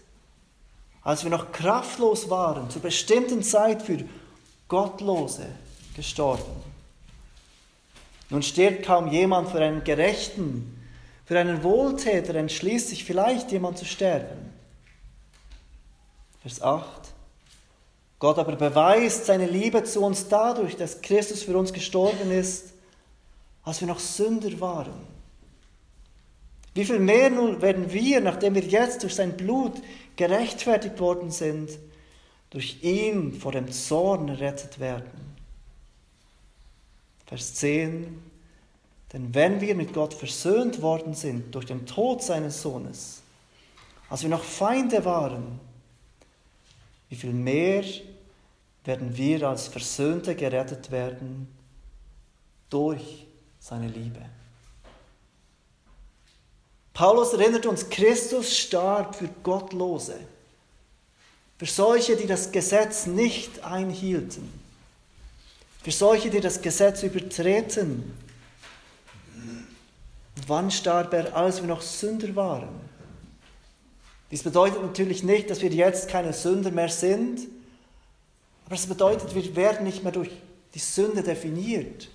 als 1.04 1.24
wir 1.24 1.30
noch 1.30 1.52
kraftlos 1.52 2.32
waren, 2.32 2.72
zur 2.72 2.82
bestimmten 2.82 3.44
Zeit 3.44 3.84
für 3.84 4.04
Gottlose 4.74 5.46
gestorben. 5.96 6.52
Nun 8.32 8.42
stirbt 8.42 8.84
kaum 8.84 9.08
jemand 9.08 9.50
für 9.50 9.60
einen 9.60 9.84
Gerechten, 9.84 10.84
für 11.26 11.38
einen 11.38 11.62
Wohltäter 11.62 12.34
entschließt 12.34 12.90
sich 12.90 13.04
vielleicht 13.04 13.52
jemand 13.52 13.78
zu 13.78 13.86
sterben. 13.86 14.52
Vers 16.42 16.60
8. 16.60 16.86
Gott 18.18 18.40
aber 18.40 18.56
beweist 18.56 19.28
seine 19.28 19.46
Liebe 19.46 19.84
zu 19.84 20.02
uns 20.02 20.28
dadurch, 20.28 20.76
dass 20.76 21.02
Christus 21.02 21.44
für 21.44 21.56
uns 21.56 21.72
gestorben 21.72 22.32
ist, 22.32 22.74
als 23.64 23.80
wir 23.80 23.88
noch 23.88 24.00
Sünder 24.00 24.60
waren. 24.60 25.08
Wie 26.74 26.86
viel 26.86 26.98
mehr 26.98 27.30
nun 27.30 27.62
werden 27.62 27.94
wir, 27.94 28.22
nachdem 28.22 28.56
wir 28.56 28.64
jetzt 28.64 29.04
durch 29.04 29.14
sein 29.14 29.38
Blut 29.38 29.74
gerechtfertigt 30.16 31.00
worden 31.00 31.30
sind, 31.30 31.70
durch 32.54 32.84
ihn 32.84 33.34
vor 33.34 33.52
dem 33.52 33.72
Zorn 33.72 34.30
errettet 34.30 34.80
werden. 34.80 35.10
Vers 37.26 37.56
10. 37.56 38.22
Denn 39.12 39.34
wenn 39.34 39.60
wir 39.60 39.74
mit 39.74 39.92
Gott 39.92 40.14
versöhnt 40.14 40.84
worden 40.84 41.16
sind 41.16 41.56
durch 41.56 41.66
den 41.66 41.88
Tod 41.88 42.22
seines 42.22 42.62
Sohnes, 42.62 43.24
als 44.08 44.22
wir 44.22 44.30
noch 44.30 44.44
Feinde 44.44 45.04
waren, 45.04 45.60
wie 47.10 47.16
viel 47.16 47.34
mehr 47.34 47.84
werden 48.84 49.18
wir 49.18 49.50
als 49.50 49.68
Versöhnte 49.68 50.36
gerettet 50.36 50.92
werden 50.92 51.48
durch 52.70 53.26
seine 53.60 53.88
Liebe. 53.88 54.22
Paulus 56.94 57.34
erinnert 57.34 57.66
uns, 57.66 57.90
Christus 57.90 58.56
starb 58.56 59.16
für 59.16 59.30
Gottlose. 59.42 60.20
Für 61.64 61.70
solche, 61.70 62.18
die 62.18 62.28
das 62.28 62.52
Gesetz 62.52 63.06
nicht 63.06 63.64
einhielten. 63.64 64.52
Für 65.82 65.92
solche, 65.92 66.30
die 66.30 66.42
das 66.42 66.62
Gesetz 66.62 67.04
übertreten. 67.04 68.04
wann 70.46 70.70
starb 70.72 71.14
er, 71.14 71.34
als 71.34 71.62
wir 71.62 71.70
noch 71.70 71.82
Sünder 71.82 72.36
waren? 72.36 72.68
Dies 74.30 74.44
bedeutet 74.44 74.82
natürlich 74.82 75.24
nicht, 75.24 75.50
dass 75.50 75.62
wir 75.62 75.70
jetzt 75.70 76.10
keine 76.10 76.34
Sünder 76.34 76.70
mehr 76.70 76.90
sind, 76.90 77.48
aber 78.66 78.76
es 78.76 78.86
bedeutet, 78.86 79.34
wir 79.34 79.56
werden 79.56 79.86
nicht 79.86 80.04
mehr 80.04 80.12
durch 80.12 80.32
die 80.74 80.80
Sünde 80.80 81.24
definiert. 81.24 82.10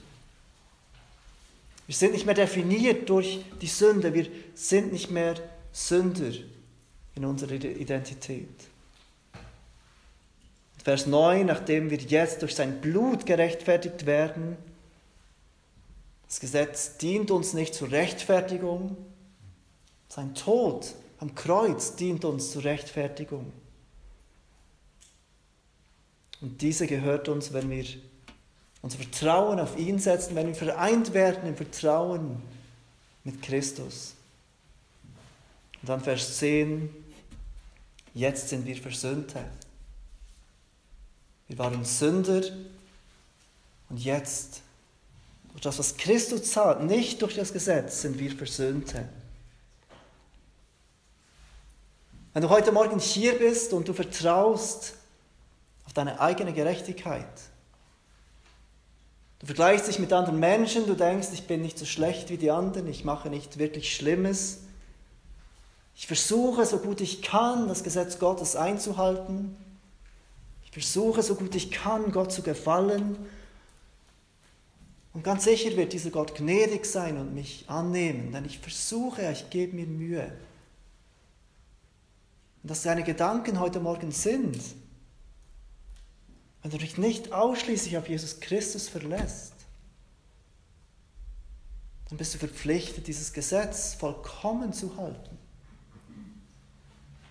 Wir 1.87 1.95
sind 1.95 2.13
nicht 2.13 2.27
mehr 2.27 2.35
definiert 2.35 3.09
durch 3.09 3.43
die 3.63 3.67
Sünde, 3.67 4.13
wir 4.13 4.27
sind 4.53 4.93
nicht 4.93 5.11
mehr 5.11 5.37
Sünder 5.73 6.33
in 7.15 7.25
unserer 7.25 7.53
Identität. 7.53 8.69
Vers 10.89 11.07
9, 11.07 11.45
nachdem 11.45 11.91
wir 11.91 11.99
jetzt 11.99 12.41
durch 12.41 12.55
sein 12.55 12.81
Blut 12.81 13.27
gerechtfertigt 13.27 14.07
werden, 14.07 14.57
das 16.27 16.41
Gesetz 16.41 16.97
dient 16.97 17.31
uns 17.31 17.53
nicht 17.53 17.75
zur 17.75 17.91
Rechtfertigung, 17.91 18.97
sein 20.09 20.35
Tod 20.35 20.95
am 21.19 21.35
Kreuz 21.35 21.97
dient 21.97 22.25
uns 22.25 22.53
zur 22.53 22.65
Rechtfertigung. 22.65 23.53
Und 26.41 26.63
diese 26.63 26.87
gehört 26.87 27.29
uns, 27.29 27.53
wenn 27.53 27.69
wir 27.69 27.85
unser 28.81 28.97
Vertrauen 28.97 29.61
auf 29.61 29.77
ihn 29.77 29.99
setzen, 29.99 30.37
wenn 30.37 30.47
wir 30.47 30.55
vereint 30.55 31.13
werden 31.13 31.47
im 31.47 31.57
Vertrauen 31.57 32.41
mit 33.25 33.43
Christus. 33.43 34.15
Und 35.83 35.91
dann 35.91 36.01
Vers 36.01 36.39
10, 36.39 36.89
jetzt 38.15 38.49
sind 38.49 38.65
wir 38.65 38.77
Versöhnte. 38.77 39.45
Wir 41.49 41.59
waren 41.59 41.85
Sünder. 41.85 42.43
Und 43.89 44.05
jetzt, 44.05 44.61
durch 45.51 45.63
das, 45.63 45.79
was 45.79 45.97
Christus 45.97 46.53
zahlt, 46.53 46.83
nicht 46.83 47.23
durch 47.23 47.35
das 47.35 47.53
Gesetz, 47.53 48.03
sind 48.03 48.19
wir 48.19 48.31
Versöhnte. 48.37 49.09
Wenn 52.35 52.43
du 52.43 52.51
heute 52.51 52.71
Morgen 52.71 53.01
hier 53.01 53.39
bist 53.39 53.73
und 53.73 53.89
du 53.89 53.95
vertraust 53.95 54.95
auf 55.87 55.95
deine 55.95 56.21
eigene 56.21 56.53
Gerechtigkeit, 56.53 57.27
du 59.39 59.47
vergleichst 59.47 59.89
dich 59.89 59.99
mit 59.99 60.13
anderen 60.13 60.39
Menschen, 60.39 60.87
du 60.87 60.95
denkst, 60.95 61.29
ich 61.33 61.47
bin 61.47 61.63
nicht 61.63 61.79
so 61.79 61.87
schlecht 61.87 62.29
wie 62.29 62.37
die 62.37 62.51
anderen, 62.51 62.87
ich 62.87 63.05
mache 63.05 63.31
nicht 63.31 63.59
wirklich 63.59 63.97
Schlimmes, 63.97 64.59
ich 65.97 66.07
versuche 66.07 66.65
so 66.67 66.79
gut 66.79 67.01
ich 67.01 67.23
kann, 67.23 67.67
das 67.67 67.83
Gesetz 67.83 68.19
Gottes 68.19 68.55
einzuhalten, 68.55 69.57
versuche 70.79 71.23
so 71.23 71.35
gut 71.35 71.55
ich 71.55 71.71
kann, 71.71 72.13
Gott 72.13 72.33
zu 72.33 72.43
gefallen. 72.43 73.17
Und 75.13 75.25
ganz 75.25 75.45
sicher 75.45 75.77
wird 75.77 75.93
dieser 75.93 76.11
Gott 76.11 76.35
gnädig 76.35 76.85
sein 76.87 77.19
und 77.19 77.35
mich 77.35 77.65
annehmen, 77.69 78.33
denn 78.33 78.45
ich 78.45 78.59
versuche, 78.59 79.31
ich 79.33 79.51
gebe 79.51 79.75
mir 79.75 79.87
Mühe. 79.87 80.33
Und 82.63 82.71
dass 82.71 82.83
deine 82.83 83.03
Gedanken 83.03 83.59
heute 83.59 83.81
Morgen 83.81 84.13
sind, 84.13 84.61
wenn 86.63 86.71
du 86.71 86.79
dich 86.79 86.99
nicht 86.99 87.33
ausschließlich 87.33 87.97
auf 87.97 88.09
Jesus 88.09 88.41
Christus 88.41 88.89
verlässt, 88.89 89.55
dann 92.09 92.19
bist 92.19 92.35
du 92.35 92.39
verpflichtet, 92.39 93.07
dieses 93.07 93.33
Gesetz 93.33 93.95
vollkommen 93.95 94.73
zu 94.73 94.97
halten. 94.97 95.39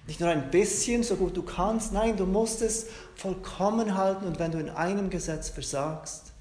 Nicht 0.07 0.21
nur 0.21 0.29
ein 0.29 0.49
bisschen, 0.49 1.03
so 1.03 1.17
gut 1.17 1.35
du 1.35 1.43
kannst, 1.43 1.91
nein, 1.91 2.15
du 2.15 2.25
musst 2.25 2.61
es 2.61 2.87
vollkommen 3.15 3.95
halten 3.95 4.25
und 4.25 4.39
wenn 4.39 4.51
du 4.51 4.59
in 4.59 4.69
einem 4.69 5.09
Gesetz 5.09 5.49
versagst, 5.49 6.31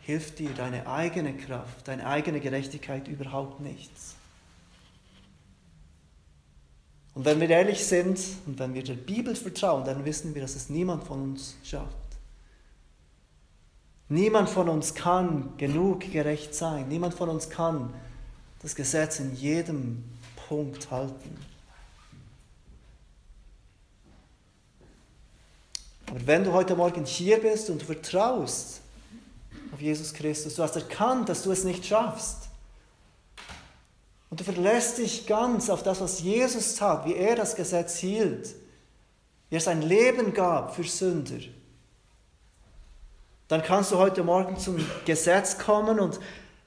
hilft 0.00 0.38
dir 0.38 0.50
deine 0.50 0.86
eigene 0.86 1.34
Kraft, 1.34 1.88
deine 1.88 2.06
eigene 2.06 2.40
Gerechtigkeit 2.40 3.08
überhaupt 3.08 3.60
nichts. 3.60 4.14
Und 7.14 7.24
wenn 7.24 7.40
wir 7.40 7.50
ehrlich 7.50 7.84
sind 7.84 8.20
und 8.46 8.58
wenn 8.58 8.74
wir 8.74 8.84
der 8.84 8.94
Bibel 8.94 9.34
vertrauen, 9.34 9.84
dann 9.84 10.04
wissen 10.04 10.34
wir, 10.34 10.42
dass 10.42 10.54
es 10.54 10.68
niemand 10.68 11.04
von 11.04 11.22
uns 11.22 11.56
schafft. 11.64 11.96
Niemand 14.08 14.48
von 14.48 14.68
uns 14.68 14.94
kann 14.94 15.54
genug 15.56 16.12
gerecht 16.12 16.54
sein. 16.54 16.88
Niemand 16.88 17.14
von 17.14 17.28
uns 17.28 17.50
kann 17.50 17.92
das 18.60 18.74
Gesetz 18.74 19.18
in 19.18 19.34
jedem 19.34 20.04
Punkt 20.48 20.90
halten. 20.90 21.36
Aber 26.10 26.26
wenn 26.26 26.44
du 26.44 26.52
heute 26.52 26.74
Morgen 26.74 27.04
hier 27.04 27.38
bist 27.40 27.70
und 27.70 27.82
du 27.82 27.86
vertraust 27.86 28.80
auf 29.72 29.80
Jesus 29.80 30.14
Christus, 30.14 30.54
du 30.54 30.62
hast 30.62 30.76
erkannt, 30.76 31.28
dass 31.28 31.42
du 31.42 31.52
es 31.52 31.64
nicht 31.64 31.84
schaffst. 31.84 32.48
Und 34.30 34.40
du 34.40 34.44
verlässt 34.44 34.98
dich 34.98 35.26
ganz 35.26 35.70
auf 35.70 35.82
das, 35.82 36.00
was 36.00 36.20
Jesus 36.20 36.76
tat, 36.76 37.06
wie 37.06 37.14
er 37.14 37.34
das 37.34 37.56
Gesetz 37.56 37.96
hielt, 37.96 38.54
wie 39.48 39.56
er 39.56 39.60
sein 39.60 39.82
Leben 39.82 40.34
gab 40.34 40.74
für 40.74 40.84
Sünder. 40.84 41.40
Dann 43.48 43.62
kannst 43.62 43.92
du 43.92 43.98
heute 43.98 44.22
Morgen 44.22 44.58
zum 44.58 44.84
Gesetz 45.06 45.58
kommen 45.58 45.98
und 45.98 46.20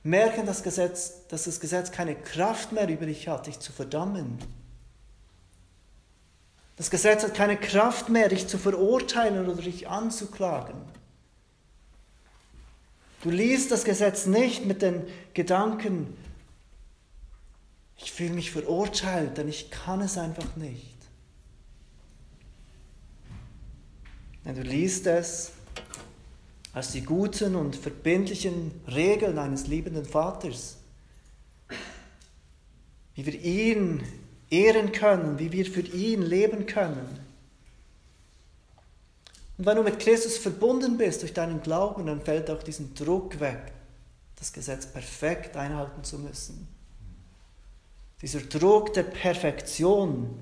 merken, 0.04 0.48
dass, 0.48 0.64
das 0.64 1.60
Gesetz 1.60 1.92
keine 1.92 2.16
Kraft 2.16 2.72
mehr 2.72 2.90
über 2.90 3.06
dich 3.06 3.28
hat, 3.28 3.46
dich 3.46 3.60
zu 3.60 3.72
verdammen. 3.72 4.40
Das 6.82 6.90
Gesetz 6.90 7.22
hat 7.22 7.36
keine 7.36 7.58
Kraft 7.58 8.10
mehr, 8.10 8.28
dich 8.28 8.48
zu 8.48 8.58
verurteilen 8.58 9.48
oder 9.48 9.62
dich 9.62 9.88
anzuklagen. 9.88 10.74
Du 13.22 13.30
liest 13.30 13.70
das 13.70 13.84
Gesetz 13.84 14.26
nicht 14.26 14.66
mit 14.66 14.82
den 14.82 15.04
Gedanken, 15.36 16.18
ich 17.98 18.12
fühle 18.12 18.34
mich 18.34 18.50
verurteilt, 18.50 19.38
denn 19.38 19.48
ich 19.48 19.70
kann 19.70 20.02
es 20.02 20.18
einfach 20.18 20.56
nicht. 20.56 20.98
Wenn 24.44 24.56
du 24.56 24.64
liest 24.64 25.06
es 25.06 25.52
als 26.74 26.94
die 26.94 27.04
guten 27.04 27.56
und 27.56 27.76
verbindlichen 27.76 28.72
Regeln 28.88 29.38
eines 29.38 29.68
liebenden 29.68 30.06
Vaters, 30.06 30.78
wie 33.14 33.28
wir 33.28 33.40
ihn 33.40 34.04
ehren 34.52 34.92
können, 34.92 35.40
wie 35.40 35.52
wir 35.52 35.66
für 35.66 35.82
ihn 35.82 36.22
leben 36.22 36.68
können. 36.68 37.08
Und 39.58 39.66
wenn 39.66 39.78
du 39.78 39.84
mit 39.84 40.00
Christus 40.00 40.38
verbunden 40.38 40.98
bist 40.98 41.22
durch 41.22 41.34
deinen 41.34 41.62
Glauben, 41.62 42.06
dann 42.06 42.22
fällt 42.22 42.50
auch 42.50 42.62
diesen 42.62 42.94
Druck 42.94 43.40
weg, 43.40 43.72
das 44.36 44.52
Gesetz 44.52 44.86
perfekt 44.86 45.56
einhalten 45.56 46.04
zu 46.04 46.20
müssen. 46.20 46.68
Dieser 48.22 48.42
Druck 48.42 48.94
der 48.94 49.04
Perfektion. 49.04 50.38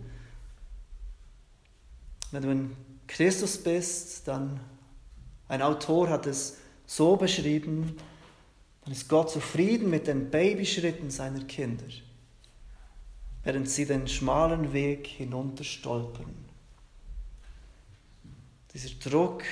Wenn 2.32 2.44
du 2.44 2.50
in 2.52 2.76
Christus 3.08 3.58
bist, 3.58 4.28
dann, 4.28 4.60
ein 5.48 5.62
Autor 5.62 6.10
hat 6.10 6.26
es 6.26 6.58
so 6.86 7.16
beschrieben, 7.16 7.98
dann 8.84 8.94
ist 8.94 9.08
Gott 9.10 9.30
zufrieden 9.32 9.90
mit 9.90 10.08
den 10.08 10.30
Babyschritten 10.30 11.12
seiner 11.12 11.44
Kinder, 11.44 11.86
während 13.44 13.70
sie 13.70 13.86
den 13.86 14.08
schmalen 14.08 14.74
Weg 14.74 15.08
hinunterstolpern. 15.08 16.36
Dieser 18.74 18.90
Druck, 19.10 19.44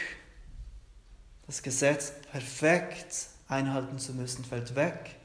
das 1.48 1.64
Gesetz 1.64 2.14
perfekt 2.32 3.28
einhalten 3.48 3.98
zu 3.98 4.14
müssen, 4.14 4.44
fällt 4.44 4.76
weg. 4.76 5.16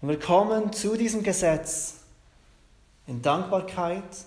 Und 0.00 0.08
wir 0.08 0.18
kommen 0.18 0.72
zu 0.72 0.96
diesem 0.96 1.22
Gesetz 1.22 1.96
in 3.06 3.20
Dankbarkeit, 3.22 4.24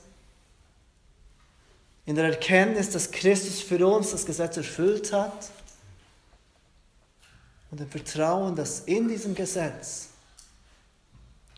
in 2.05 2.15
der 2.15 2.25
Erkenntnis, 2.25 2.89
dass 2.89 3.11
Christus 3.11 3.61
für 3.61 3.85
uns 3.87 4.11
das 4.11 4.25
Gesetz 4.25 4.57
erfüllt 4.57 5.13
hat 5.13 5.51
und 7.71 7.79
im 7.79 7.89
Vertrauen, 7.89 8.55
dass 8.55 8.81
in 8.81 9.07
diesem 9.07 9.33
Gesetz 9.33 10.09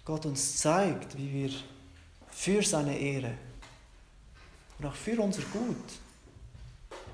Gott 0.05 0.27
uns 0.27 0.57
zeigt, 0.57 1.17
wie 1.17 1.33
wir 1.33 1.51
für 2.29 2.61
seine 2.61 2.97
Ehre 2.97 3.33
und 4.77 4.85
auch 4.85 4.93
für 4.93 5.19
unser 5.19 5.41
Gut, 5.41 5.75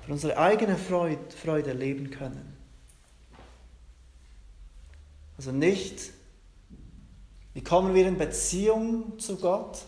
für 0.04 0.12
unsere 0.12 0.36
eigene 0.36 0.76
Freude, 0.76 1.34
Freude 1.34 1.72
leben 1.72 2.10
können. 2.10 2.56
Also 5.38 5.52
nicht, 5.52 6.10
wie 7.54 7.64
kommen 7.64 7.94
wir 7.94 8.06
in 8.06 8.18
Beziehung 8.18 9.18
zu 9.18 9.36
Gott? 9.36 9.84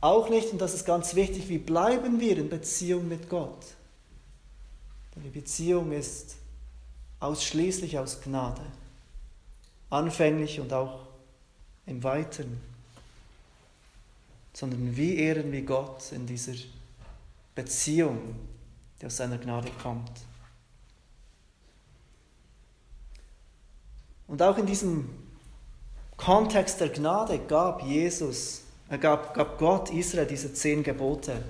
Auch 0.00 0.28
nicht, 0.30 0.52
und 0.52 0.58
das 0.58 0.74
ist 0.74 0.86
ganz 0.86 1.14
wichtig, 1.14 1.48
wie 1.48 1.58
bleiben 1.58 2.18
wir 2.18 2.38
in 2.38 2.48
Beziehung 2.48 3.08
mit 3.08 3.28
Gott? 3.28 3.64
Denn 5.14 5.22
die 5.22 5.30
Beziehung 5.30 5.92
ist 5.92 6.36
ausschließlich 7.20 7.98
aus 7.98 8.20
Gnade, 8.20 8.62
anfänglich 9.90 10.60
und 10.60 10.72
auch 10.72 11.05
im 11.86 12.02
Weiteren. 12.02 12.60
Sondern 14.52 14.96
wie 14.96 15.16
ehren 15.16 15.52
wir 15.52 15.62
Gott 15.62 16.12
in 16.12 16.26
dieser 16.26 16.54
Beziehung, 17.54 18.34
die 19.00 19.06
aus 19.06 19.16
seiner 19.16 19.38
Gnade 19.38 19.70
kommt. 19.82 20.12
Und 24.28 24.42
auch 24.42 24.58
in 24.58 24.66
diesem 24.66 25.08
Kontext 26.16 26.80
der 26.80 26.88
Gnade 26.88 27.38
gab 27.38 27.82
Jesus, 27.82 28.62
äh, 28.88 28.98
gab, 28.98 29.34
gab 29.34 29.58
Gott 29.58 29.90
Israel 29.90 30.26
diese 30.26 30.52
zehn 30.52 30.82
Gebote. 30.82 31.42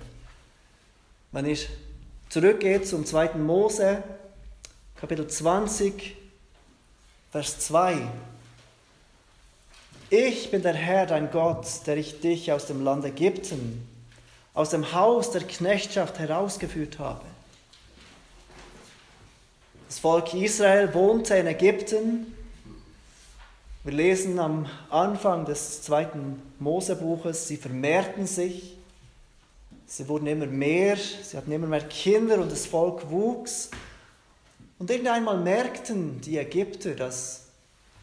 Wenn 1.33 1.47
ich 1.47 1.69
zurückgehe 2.29 2.83
zum 2.83 3.07
2. 3.07 3.35
Mose, 3.35 4.03
Kapitel 4.97 5.27
20, 5.27 6.17
Vers 7.31 7.59
2. 7.61 8.09
Ich 10.09 10.51
bin 10.51 10.63
der 10.63 10.75
Herr, 10.75 11.07
dein 11.07 11.31
Gott, 11.31 11.67
der 11.87 11.97
ich 11.97 12.21
dich 12.21 12.53
aus 12.53 12.67
dem 12.67 12.83
Land 12.83 13.05
Ägypten, 13.05 13.87
aus 14.55 14.71
dem 14.71 14.93
Haus 14.93 15.31
der 15.31 15.43
Knechtschaft 15.43 16.19
herausgeführt 16.19 16.99
habe. 16.99 17.25
Das 19.89 19.99
Volk 19.99 20.35
Israel 20.35 20.93
wohnte 20.95 21.37
in 21.37 21.47
Ägypten 21.47 22.33
wir 23.87 23.93
lesen 23.93 24.41
am 24.41 24.67
Anfang 24.91 25.45
des 25.45 25.81
zweiten 25.83 26.43
Mosebuches, 26.59 27.47
sie 27.47 27.57
vermehrten 27.57 28.27
sich, 28.27 28.77
sie 29.87 30.09
wurden 30.09 30.27
immer 30.27 30.47
mehr, 30.47 30.97
sie 30.97 31.37
hatten 31.37 31.53
immer 31.53 31.69
mehr 31.69 31.87
Kinder 31.87 32.41
und 32.41 32.51
das 32.51 32.67
Volk 32.67 33.09
wuchs. 33.13 33.71
Und 34.81 34.91
irgendeinmal 34.91 35.39
merkten 35.39 36.21
die 36.21 36.37
Ägypter, 36.37 36.97
dass 36.97 37.46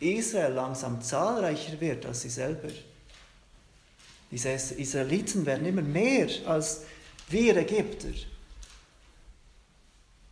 Israel 0.04 0.54
langsam 0.54 1.02
zahlreicher 1.02 1.80
wird 1.80 2.06
als 2.06 2.22
sie 2.22 2.30
selber. 2.30 2.70
Diese 4.32 4.50
Israeliten 4.50 5.46
werden 5.46 5.66
immer 5.66 5.82
mehr 5.82 6.28
als 6.46 6.82
wir 7.30 7.56
Ägypter. 7.56 8.10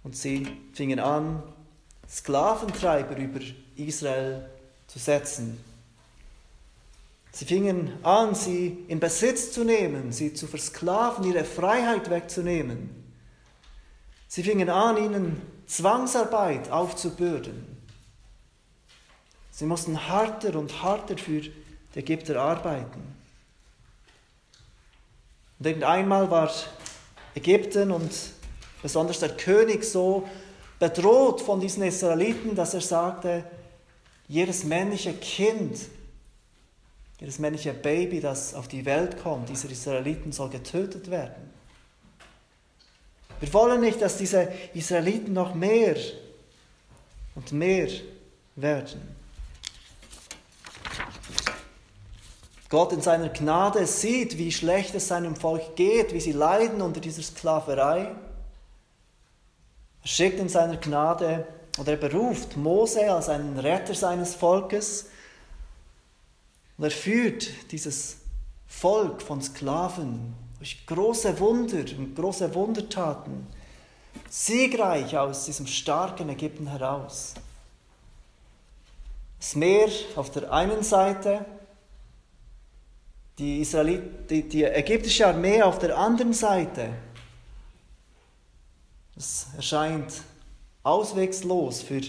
Und 0.03 0.15
sie 0.15 0.47
fingen 0.73 0.99
an, 0.99 1.43
Sklaventreiber 2.10 3.15
über 3.17 3.39
Israel 3.75 4.49
zu 4.88 4.99
setzen. 4.99 5.63
Sie 7.31 7.45
fingen 7.45 7.93
an, 8.03 8.36
sie 8.36 8.86
in 8.88 8.99
Besitz 8.99 9.53
zu 9.53 9.63
nehmen, 9.63 10.12
sie 10.12 10.34
zu 10.34 10.47
versklaven, 10.47 11.23
ihre 11.23 11.45
Freiheit 11.45 12.10
wegzunehmen. 12.10 12.89
Sie 14.27 14.43
fingen 14.43 14.69
an, 14.69 14.97
ihnen 14.97 15.41
Zwangsarbeit 15.65 16.69
aufzubürden. 16.69 17.80
Sie 19.51 19.65
mussten 19.65 20.07
harter 20.07 20.57
und 20.57 20.81
harter 20.81 21.17
für 21.17 21.41
die 21.41 21.51
Ägypter 21.95 22.41
arbeiten. 22.41 23.01
Und 25.59 25.65
irgendeinmal 25.65 26.31
war 26.31 26.51
Ägypten 27.35 27.91
und 27.91 28.11
besonders 28.81 29.19
der 29.19 29.35
König 29.35 29.83
so 29.83 30.27
bedroht 30.79 31.41
von 31.41 31.59
diesen 31.59 31.83
Israeliten, 31.83 32.55
dass 32.55 32.73
er 32.73 32.81
sagte, 32.81 33.43
jedes 34.27 34.63
männliche 34.63 35.13
Kind, 35.13 35.77
jedes 37.19 37.37
männliche 37.37 37.73
Baby, 37.73 38.19
das 38.19 38.55
auf 38.55 38.67
die 38.67 38.85
Welt 38.85 39.21
kommt, 39.21 39.49
dieser 39.49 39.69
Israeliten, 39.69 40.31
soll 40.31 40.49
getötet 40.49 41.11
werden. 41.11 41.51
Wir 43.39 43.53
wollen 43.53 43.81
nicht, 43.81 44.01
dass 44.01 44.17
diese 44.17 44.51
Israeliten 44.73 45.33
noch 45.33 45.53
mehr 45.53 45.95
und 47.35 47.51
mehr 47.51 47.89
werden. 48.55 49.20
Gott 52.71 52.93
in 52.93 53.01
seiner 53.01 53.27
Gnade 53.27 53.86
sieht, 53.86 54.38
wie 54.38 54.49
schlecht 54.49 54.95
es 54.95 55.10
seinem 55.10 55.36
Volk 55.36 55.75
geht, 55.75 56.13
wie 56.13 56.21
sie 56.21 56.31
leiden 56.31 56.81
unter 56.81 57.01
dieser 57.01 57.21
Sklaverei. 57.21 58.15
Er 60.03 60.07
schickt 60.07 60.39
in 60.39 60.47
seiner 60.47 60.77
Gnade 60.77 61.45
oder 61.77 61.91
er 61.91 61.97
beruft 61.97 62.55
Mose 62.55 63.12
als 63.13 63.27
einen 63.27 63.60
Retter 63.60 63.93
seines 63.93 64.36
Volkes 64.36 65.07
und 66.77 66.86
er 66.86 66.91
führt 66.91 67.49
dieses 67.73 68.19
Volk 68.67 69.21
von 69.21 69.41
Sklaven 69.41 70.34
durch 70.57 70.86
große 70.86 71.38
Wunder 71.41 71.84
und 71.97 72.15
große 72.15 72.55
Wundertaten 72.55 73.47
siegreich 74.29 75.17
aus 75.17 75.43
diesem 75.43 75.67
starken 75.67 76.29
Ägypten 76.29 76.67
heraus. 76.67 77.34
Das 79.39 79.55
Meer 79.55 79.89
auf 80.15 80.31
der 80.31 80.53
einen 80.53 80.84
Seite, 80.84 81.45
die, 83.37 83.61
Israelit, 83.61 84.29
die, 84.29 84.47
die 84.47 84.63
ägyptische 84.63 85.27
Armee 85.27 85.61
auf 85.61 85.79
der 85.79 85.97
anderen 85.97 86.33
Seite. 86.33 86.89
Es 89.15 89.47
erscheint 89.55 90.21
auswegslos 90.83 91.81
für 91.81 92.01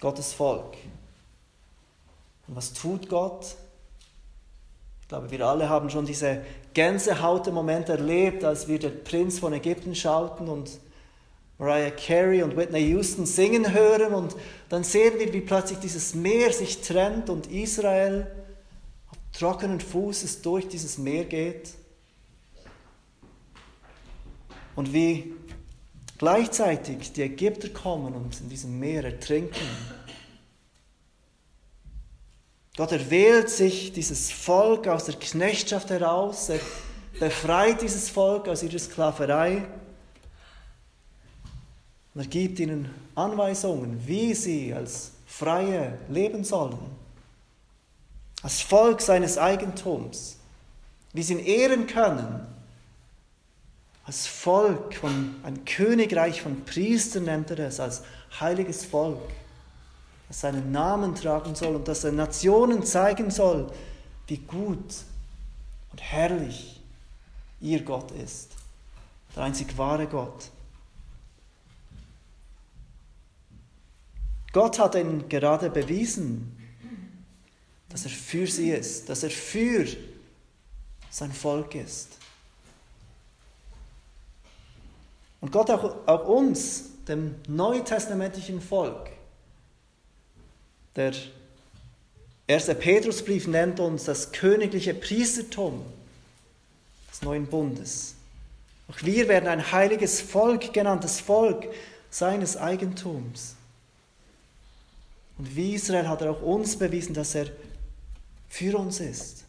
Gottes 0.00 0.32
Volk. 0.32 0.76
Und 2.46 2.56
was 2.56 2.72
tut 2.72 3.08
Gott? 3.08 3.56
Ich 5.02 5.08
glaube, 5.08 5.30
wir 5.30 5.46
alle 5.46 5.68
haben 5.68 5.90
schon 5.90 6.06
diese 6.06 6.42
Gänsehaute 6.74 7.50
Momente 7.50 7.92
erlebt, 7.92 8.44
als 8.44 8.68
wir 8.68 8.78
den 8.78 9.02
Prinz 9.04 9.38
von 9.38 9.52
Ägypten 9.52 9.94
schauten 9.94 10.48
und 10.48 10.70
Mariah 11.58 11.90
Carey 11.90 12.42
und 12.42 12.56
Whitney 12.56 12.90
Houston 12.90 13.26
singen 13.26 13.72
hören 13.72 14.14
und 14.14 14.36
dann 14.68 14.84
sehen 14.84 15.18
wir, 15.18 15.32
wie 15.32 15.40
plötzlich 15.40 15.80
dieses 15.80 16.14
Meer 16.14 16.52
sich 16.52 16.82
trennt 16.82 17.30
und 17.30 17.48
Israel 17.48 18.30
trockenen 19.32 19.80
Fußes 19.80 20.42
durch 20.42 20.68
dieses 20.68 20.98
Meer 20.98 21.24
geht. 21.24 21.74
Und 24.74 24.92
wie 24.92 25.34
gleichzeitig 26.18 27.12
die 27.12 27.22
Ägypter 27.22 27.68
kommen 27.68 28.14
und 28.14 28.40
in 28.40 28.48
diesem 28.48 28.78
Meer 28.78 29.04
ertrinken. 29.04 29.66
Gott 32.76 32.92
erwählt 32.92 33.50
sich 33.50 33.92
dieses 33.92 34.30
Volk 34.30 34.86
aus 34.86 35.04
der 35.04 35.16
Knechtschaft 35.16 35.90
heraus, 35.90 36.48
er 36.48 36.60
befreit 37.18 37.82
dieses 37.82 38.08
Volk 38.08 38.46
aus 38.46 38.62
ihrer 38.62 38.78
Sklaverei 38.78 39.66
und 42.14 42.20
er 42.20 42.26
gibt 42.26 42.60
ihnen 42.60 42.88
Anweisungen, 43.14 44.00
wie 44.06 44.34
sie 44.34 44.72
als 44.72 45.12
Freie 45.26 45.98
leben 46.08 46.44
sollen, 46.44 46.78
als 48.42 48.60
Volk 48.60 49.00
seines 49.00 49.38
Eigentums, 49.38 50.36
wie 51.12 51.22
sie 51.22 51.34
ihn 51.34 51.40
ehren 51.40 51.86
können, 51.86 52.46
als 54.04 54.26
Volk 54.26 54.94
von 54.94 55.36
ein 55.42 55.64
Königreich 55.64 56.40
von 56.40 56.64
Priestern 56.64 57.24
nennt 57.24 57.50
er 57.50 57.58
es, 57.58 57.78
als 57.78 58.02
heiliges 58.40 58.84
Volk 58.84 59.20
das 60.28 60.40
seinen 60.40 60.70
Namen 60.70 61.14
tragen 61.14 61.54
soll 61.54 61.74
und 61.74 61.88
das 61.88 62.02
den 62.02 62.16
Nationen 62.16 62.84
zeigen 62.84 63.30
soll, 63.30 63.72
wie 64.26 64.36
gut 64.36 64.94
und 65.90 66.02
herrlich 66.02 66.80
ihr 67.60 67.82
Gott 67.82 68.10
ist, 68.10 68.50
der 69.34 69.44
einzig 69.44 69.76
wahre 69.78 70.06
Gott. 70.06 70.50
Gott 74.52 74.78
hat 74.78 74.94
ihnen 74.94 75.28
gerade 75.28 75.70
bewiesen, 75.70 76.57
dass 77.88 78.04
er 78.04 78.10
für 78.10 78.46
sie 78.46 78.70
ist, 78.70 79.08
dass 79.08 79.22
er 79.22 79.30
für 79.30 79.86
sein 81.10 81.32
Volk 81.32 81.74
ist. 81.74 82.08
Und 85.40 85.52
Gott 85.52 85.70
auch, 85.70 86.06
auch 86.06 86.26
uns, 86.26 86.84
dem 87.06 87.36
neutestamentlichen 87.46 88.60
Volk, 88.60 89.10
der 90.96 91.14
erste 92.46 92.74
Petrusbrief 92.74 93.46
nennt 93.46 93.80
uns 93.80 94.04
das 94.04 94.32
königliche 94.32 94.94
Priestertum 94.94 95.84
des 97.10 97.22
neuen 97.22 97.46
Bundes. 97.46 98.14
Auch 98.88 99.02
wir 99.02 99.28
werden 99.28 99.48
ein 99.48 99.70
heiliges 99.70 100.20
Volk 100.20 100.72
genannt, 100.72 101.04
das 101.04 101.20
Volk 101.20 101.68
seines 102.10 102.56
Eigentums. 102.56 103.54
Und 105.36 105.54
wie 105.54 105.74
Israel 105.74 106.08
hat 106.08 106.22
er 106.22 106.32
auch 106.32 106.42
uns 106.42 106.76
bewiesen, 106.76 107.14
dass 107.14 107.34
er 107.34 107.46
für 108.48 108.76
uns 108.78 109.00
ist. 109.00 109.44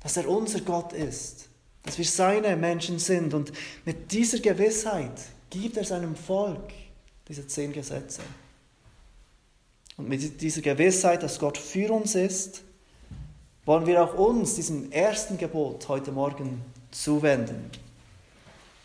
Dass 0.00 0.16
er 0.16 0.28
unser 0.28 0.60
Gott 0.60 0.92
ist. 0.92 1.48
Dass 1.82 1.98
wir 1.98 2.04
seine 2.04 2.56
Menschen 2.56 2.98
sind. 2.98 3.34
Und 3.34 3.52
mit 3.84 4.12
dieser 4.12 4.38
Gewissheit 4.38 5.12
gibt 5.50 5.76
er 5.76 5.84
seinem 5.84 6.16
Volk 6.16 6.72
diese 7.28 7.46
zehn 7.46 7.72
Gesetze. 7.72 8.22
Und 9.96 10.08
mit 10.08 10.40
dieser 10.40 10.60
Gewissheit, 10.60 11.22
dass 11.22 11.38
Gott 11.38 11.56
für 11.56 11.92
uns 11.92 12.14
ist, 12.14 12.62
wollen 13.64 13.86
wir 13.86 14.02
auch 14.02 14.14
uns 14.14 14.56
diesem 14.56 14.90
ersten 14.92 15.38
Gebot 15.38 15.88
heute 15.88 16.12
Morgen 16.12 16.60
zuwenden. 16.90 17.70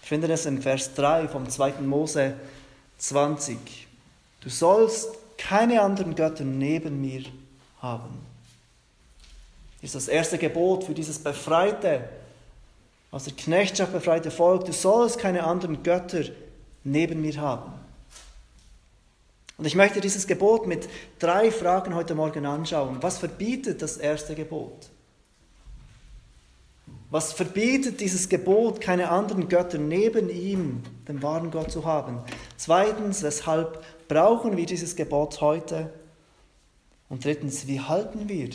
Ich 0.01 0.07
finde 0.07 0.31
es 0.31 0.45
in 0.45 0.61
Vers 0.61 0.93
3 0.93 1.27
vom 1.27 1.49
2. 1.49 1.81
Mose 1.81 2.35
20. 2.97 3.57
Du 4.41 4.49
sollst 4.49 5.09
keine 5.37 5.81
anderen 5.81 6.15
Götter 6.15 6.43
neben 6.43 7.01
mir 7.01 7.23
haben. 7.81 8.09
Ist 9.81 9.95
das 9.95 10.07
erste 10.07 10.37
Gebot 10.37 10.83
für 10.83 10.93
dieses 10.93 11.19
befreite, 11.19 12.09
aus 13.11 13.23
der 13.23 13.33
Knechtschaft 13.33 13.91
befreite 13.91 14.29
Volk. 14.31 14.65
Du 14.65 14.73
sollst 14.73 15.17
keine 15.17 15.43
anderen 15.43 15.81
Götter 15.83 16.23
neben 16.83 17.21
mir 17.21 17.37
haben. 17.37 17.73
Und 19.57 19.65
ich 19.65 19.75
möchte 19.75 19.99
dieses 19.99 20.25
Gebot 20.27 20.67
mit 20.67 20.87
drei 21.17 21.51
Fragen 21.51 21.93
heute 21.93 22.15
Morgen 22.15 22.45
anschauen. 22.45 22.97
Was 23.01 23.17
verbietet 23.17 23.81
das 23.81 23.97
erste 23.97 24.35
Gebot? 24.35 24.89
Was 27.11 27.33
verbietet 27.33 27.99
dieses 27.99 28.29
Gebot, 28.29 28.79
keine 28.79 29.09
anderen 29.09 29.49
Götter 29.49 29.79
neben 29.79 30.29
ihm, 30.29 30.83
dem 31.07 31.23
wahren 31.23 31.49
Gott, 31.49 31.71
zu 31.71 31.83
haben? 31.83 32.19
Zweitens, 32.55 33.23
weshalb 33.23 33.83
brauchen 34.07 34.55
wir 34.55 34.67
dieses 34.67 34.95
Gebot 34.95 35.41
heute? 35.41 35.91
Und 37.09 37.25
drittens, 37.25 37.67
wie 37.67 37.81
halten 37.81 38.29
wir 38.29 38.49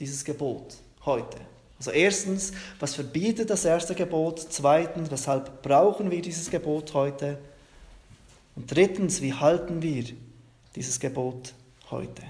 dieses 0.00 0.24
Gebot 0.24 0.76
heute? 1.04 1.38
Also 1.78 1.90
erstens, 1.90 2.52
was 2.80 2.94
verbietet 2.94 3.50
das 3.50 3.64
erste 3.64 3.94
Gebot? 3.94 4.38
Zweitens, 4.50 5.10
weshalb 5.10 5.62
brauchen 5.62 6.10
wir 6.10 6.22
dieses 6.22 6.50
Gebot 6.50 6.94
heute? 6.94 7.38
Und 8.56 8.74
drittens, 8.74 9.20
wie 9.20 9.34
halten 9.34 9.82
wir 9.82 10.04
dieses 10.74 11.00
Gebot 11.00 11.54
heute? 11.90 12.22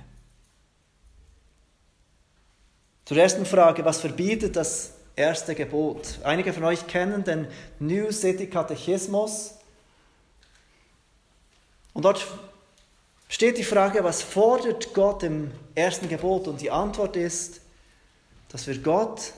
Zur 3.04 3.16
ersten 3.16 3.44
Frage, 3.44 3.84
was 3.84 4.00
verbietet 4.00 4.56
das 4.56 4.94
erste 5.16 5.54
Gebot? 5.54 6.20
Einige 6.24 6.52
von 6.52 6.64
euch 6.64 6.86
kennen 6.86 7.24
den 7.24 7.46
New 7.78 8.10
City 8.10 8.46
Katechismus. 8.46 9.54
Und 11.92 12.04
dort 12.04 12.26
steht 13.34 13.58
die 13.58 13.64
Frage, 13.64 14.04
was 14.04 14.22
fordert 14.22 14.94
Gott 14.94 15.22
im 15.22 15.50
ersten 15.74 16.08
Gebot? 16.08 16.46
Und 16.46 16.60
die 16.60 16.70
Antwort 16.70 17.16
ist, 17.16 17.60
dass 18.48 18.66
wir 18.66 18.78
Gott 18.78 19.32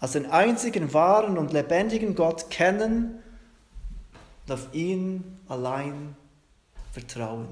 als 0.00 0.12
den 0.12 0.30
einzigen 0.30 0.92
wahren 0.92 1.38
und 1.38 1.52
lebendigen 1.52 2.14
Gott 2.14 2.50
kennen 2.50 3.22
und 4.46 4.52
auf 4.52 4.68
ihn 4.72 5.38
allein 5.48 6.16
vertrauen 6.92 7.48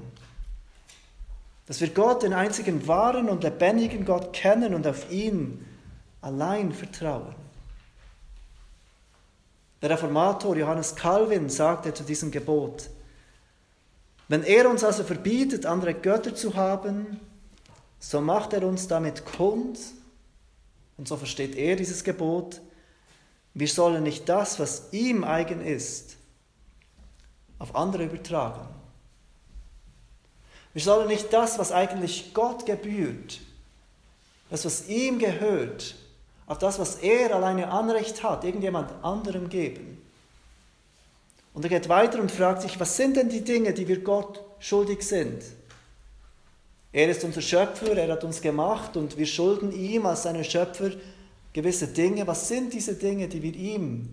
dass 1.65 1.79
wir 1.79 1.89
Gott, 1.89 2.23
den 2.23 2.33
einzigen 2.33 2.87
wahren 2.87 3.29
und 3.29 3.43
lebendigen 3.43 4.05
Gott, 4.05 4.33
kennen 4.33 4.73
und 4.73 4.85
auf 4.85 5.09
ihn 5.11 5.65
allein 6.21 6.71
vertrauen. 6.71 7.35
Der 9.81 9.89
Reformator 9.89 10.55
Johannes 10.55 10.95
Calvin 10.95 11.49
sagte 11.49 11.93
zu 11.93 12.03
diesem 12.03 12.31
Gebot, 12.31 12.89
wenn 14.27 14.43
er 14.43 14.69
uns 14.69 14.83
also 14.83 15.03
verbietet, 15.03 15.65
andere 15.65 15.93
Götter 15.93 16.35
zu 16.35 16.55
haben, 16.55 17.19
so 17.99 18.21
macht 18.21 18.53
er 18.53 18.63
uns 18.63 18.87
damit 18.87 19.25
kund, 19.25 19.79
und 20.97 21.07
so 21.07 21.17
versteht 21.17 21.55
er 21.55 21.75
dieses 21.75 22.03
Gebot, 22.03 22.61
wir 23.53 23.67
sollen 23.67 24.03
nicht 24.03 24.27
das, 24.29 24.59
was 24.59 24.91
ihm 24.91 25.23
eigen 25.23 25.61
ist, 25.61 26.17
auf 27.59 27.75
andere 27.75 28.05
übertragen. 28.05 28.67
Wir 30.73 30.81
sollen 30.81 31.07
nicht 31.07 31.31
das, 31.31 31.59
was 31.59 31.71
eigentlich 31.71 32.33
Gott 32.33 32.65
gebührt, 32.65 33.39
das, 34.49 34.65
was 34.65 34.87
ihm 34.87 35.19
gehört, 35.19 35.95
auf 36.47 36.57
das, 36.57 36.79
was 36.79 36.95
er 36.95 37.35
alleine 37.35 37.69
Anrecht 37.69 38.23
hat, 38.23 38.43
irgendjemand 38.43 38.91
anderem 39.03 39.49
geben. 39.49 40.02
Und 41.53 41.63
er 41.63 41.69
geht 41.69 41.89
weiter 41.89 42.19
und 42.19 42.31
fragt 42.31 42.63
sich, 42.63 42.79
was 42.79 42.97
sind 42.97 43.15
denn 43.15 43.29
die 43.29 43.43
Dinge, 43.43 43.73
die 43.73 43.87
wir 43.87 44.01
Gott 44.01 44.43
schuldig 44.59 45.03
sind? 45.03 45.43
Er 46.91 47.09
ist 47.09 47.23
unser 47.23 47.41
Schöpfer, 47.41 47.95
er 47.97 48.11
hat 48.11 48.23
uns 48.23 48.41
gemacht 48.41 48.97
und 48.97 49.17
wir 49.17 49.25
schulden 49.25 49.71
ihm 49.71 50.05
als 50.05 50.23
seine 50.23 50.43
Schöpfer 50.43 50.91
gewisse 51.51 51.87
Dinge. 51.87 52.25
Was 52.27 52.47
sind 52.47 52.73
diese 52.73 52.95
Dinge, 52.95 53.27
die 53.27 53.41
wir 53.41 53.53
ihm, 53.55 54.09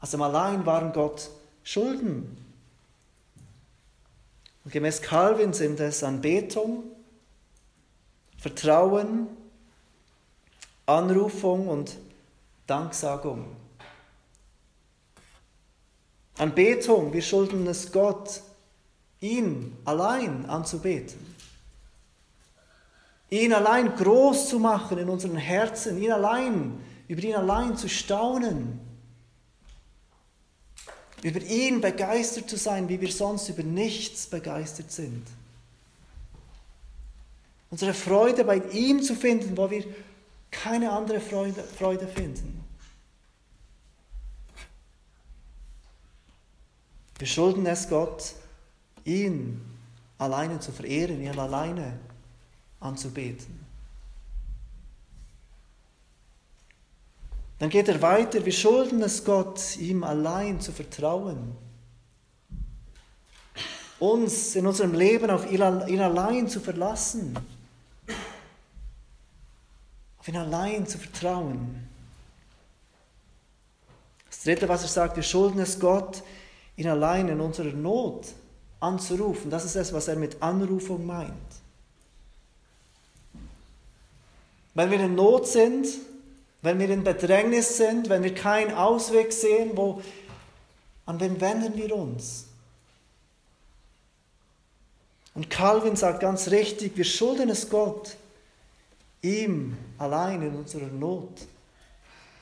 als 0.00 0.10
dem 0.12 0.22
allein 0.22 0.64
wahren 0.66 0.92
Gott, 0.92 1.30
schulden? 1.62 2.36
Und 4.64 4.72
gemäß 4.72 5.02
Calvin 5.02 5.52
sind 5.52 5.80
es 5.80 6.02
Anbetung, 6.04 6.84
Vertrauen, 8.38 9.28
Anrufung 10.86 11.68
und 11.68 11.96
Danksagung. 12.66 13.46
Anbetung, 16.42 17.12
wir 17.12 17.22
schulden 17.22 17.66
es 17.66 17.92
Gott, 17.92 18.42
ihn 19.20 19.76
allein 19.84 20.46
anzubeten. 20.46 21.18
Ihn 23.30 23.52
allein 23.52 23.94
groß 23.96 24.48
zu 24.48 24.58
machen 24.58 24.98
in 24.98 25.08
unseren 25.08 25.36
Herzen, 25.36 26.02
ihn 26.02 26.12
allein, 26.12 26.78
über 27.08 27.22
ihn 27.22 27.34
allein 27.34 27.76
zu 27.76 27.88
staunen 27.88 28.80
über 31.22 31.40
ihn 31.40 31.80
begeistert 31.80 32.50
zu 32.50 32.56
sein, 32.56 32.88
wie 32.88 33.00
wir 33.00 33.10
sonst 33.10 33.48
über 33.48 33.62
nichts 33.62 34.26
begeistert 34.26 34.90
sind. 34.90 35.24
Unsere 37.70 37.94
Freude 37.94 38.44
bei 38.44 38.56
ihm 38.56 39.02
zu 39.02 39.14
finden, 39.14 39.56
wo 39.56 39.70
wir 39.70 39.84
keine 40.50 40.90
andere 40.90 41.20
Freude, 41.20 41.62
Freude 41.62 42.06
finden. 42.06 42.61
Wir 47.18 47.26
schulden 47.26 47.66
es 47.66 47.88
Gott, 47.88 48.34
ihn 49.04 49.60
alleine 50.18 50.60
zu 50.60 50.72
verehren, 50.72 51.20
ihn 51.20 51.38
alleine 51.38 51.98
anzubeten. 52.80 53.62
Dann 57.58 57.70
geht 57.70 57.88
er 57.88 58.02
weiter, 58.02 58.44
wir 58.44 58.52
schulden 58.52 59.02
es 59.02 59.24
Gott, 59.24 59.76
ihm 59.76 60.02
allein 60.02 60.60
zu 60.60 60.72
vertrauen. 60.72 61.56
Uns 64.00 64.56
in 64.56 64.66
unserem 64.66 64.94
Leben 64.94 65.30
auf 65.30 65.48
ihn 65.48 65.62
allein 65.62 66.48
zu 66.48 66.58
verlassen. 66.58 67.38
Auf 70.18 70.26
ihn 70.26 70.36
allein 70.36 70.88
zu 70.88 70.98
vertrauen. 70.98 71.88
Das 74.28 74.42
Dritte, 74.42 74.68
was 74.68 74.82
er 74.82 74.88
sagt, 74.88 75.14
wir 75.14 75.22
schulden 75.22 75.60
es 75.60 75.78
Gott, 75.78 76.24
ihn 76.76 76.88
allein 76.88 77.28
in 77.28 77.40
unserer 77.40 77.72
Not 77.72 78.26
anzurufen. 78.80 79.50
Das 79.50 79.64
ist 79.64 79.76
es, 79.76 79.92
was 79.92 80.08
er 80.08 80.16
mit 80.16 80.42
Anrufung 80.42 81.06
meint. 81.06 81.32
Wenn 84.74 84.90
wir 84.90 85.00
in 85.00 85.14
Not 85.14 85.46
sind, 85.46 85.86
wenn 86.62 86.78
wir 86.78 86.88
in 86.88 87.04
Bedrängnis 87.04 87.76
sind, 87.76 88.08
wenn 88.08 88.22
wir 88.22 88.34
keinen 88.34 88.74
Ausweg 88.74 89.32
sehen, 89.32 89.72
wo, 89.74 90.00
an 91.06 91.20
wen 91.20 91.40
wenden 91.40 91.76
wir 91.76 91.94
uns? 91.94 92.46
Und 95.34 95.50
Calvin 95.50 95.96
sagt 95.96 96.20
ganz 96.20 96.50
richtig, 96.50 96.96
wir 96.96 97.04
schulden 97.04 97.50
es 97.50 97.68
Gott, 97.68 98.16
ihm 99.22 99.76
allein 99.98 100.42
in 100.42 100.54
unserer 100.54 100.88
Not 100.88 101.46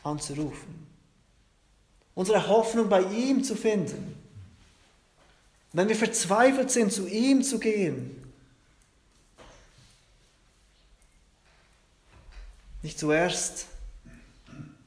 anzurufen. 0.03 0.87
Unsere 2.15 2.49
Hoffnung 2.49 2.89
bei 2.89 3.03
ihm 3.03 3.45
zu 3.45 3.55
finden. 3.55 4.20
Wenn 5.73 5.89
wir 5.89 5.97
verzweifelt 5.97 6.71
sind, 6.71 6.93
zu 6.93 7.07
ihm 7.07 7.43
zu 7.43 7.59
gehen. 7.59 8.17
Nicht 12.83 12.99
zuerst 12.99 13.67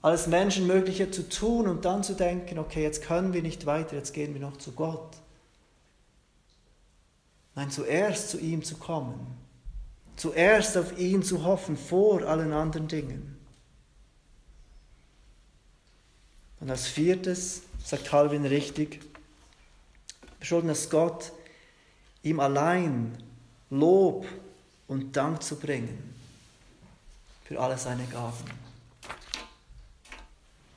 alles 0.02 0.28
Menschenmögliche 0.28 1.10
zu 1.12 1.30
tun 1.30 1.68
und 1.68 1.86
dann 1.86 2.04
zu 2.04 2.14
denken, 2.14 2.60
okay, 2.60 2.84
jetzt 2.84 3.04
können 3.04 3.32
wir 3.32 3.42
nicht 3.42 3.66
weiter, 3.66 3.96
jetzt 3.96 4.14
gehen 4.14 4.34
wir 4.34 4.42
noch 4.42 4.58
zu 4.58 4.74
Gott. 4.74 5.16
Nein, 7.56 7.72
zuerst 7.72 8.30
zu 8.30 8.40
ihm 8.40 8.64
zu 8.64 8.76
kommen, 8.76 9.38
zuerst 10.18 10.76
auf 10.78 10.98
ihn 10.98 11.24
zu 11.24 11.46
hoffen 11.46 11.78
vor 11.78 12.24
allen 12.24 12.52
anderen 12.52 12.88
Dingen. 12.90 13.38
Und 16.60 16.70
als 16.70 16.88
viertes, 16.88 17.62
sagt 17.84 18.06
Calvin 18.06 18.46
richtig, 18.46 19.00
wir 20.44 20.48
schulden 20.48 20.72
es 20.72 20.90
Gott, 20.90 21.32
ihm 22.22 22.42
allein 22.42 23.18
Lob 23.70 24.26
und 24.90 25.16
Dank 25.16 25.42
zu 25.42 25.56
bringen 25.56 26.14
für 27.46 27.58
alle 27.62 27.78
seine 27.78 28.04
Gaben. 28.08 28.44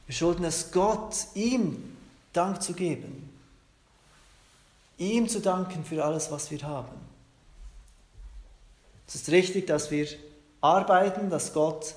Wir 0.07 0.15
schulden 0.15 0.45
es 0.45 0.71
Gott, 0.71 1.17
ihm 1.35 1.97
Dank 2.33 2.63
zu 2.63 2.75
geben. 2.75 3.29
Ihm 4.99 5.29
zu 5.29 5.41
danken 5.41 5.85
für 5.85 6.05
alles, 6.05 6.31
was 6.31 6.49
wir 6.53 6.63
haben. 6.63 6.97
Es 9.09 9.17
ist 9.17 9.31
richtig, 9.31 9.67
dass 9.67 9.91
wir 9.91 10.07
arbeiten, 10.61 11.29
dass 11.29 11.53
Gott 11.53 11.97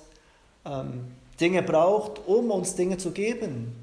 ähm, 0.66 1.12
Dinge 1.40 1.62
braucht, 1.62 2.18
um 2.26 2.50
uns 2.50 2.74
Dinge 2.74 2.98
zu 2.98 3.12
geben. 3.12 3.76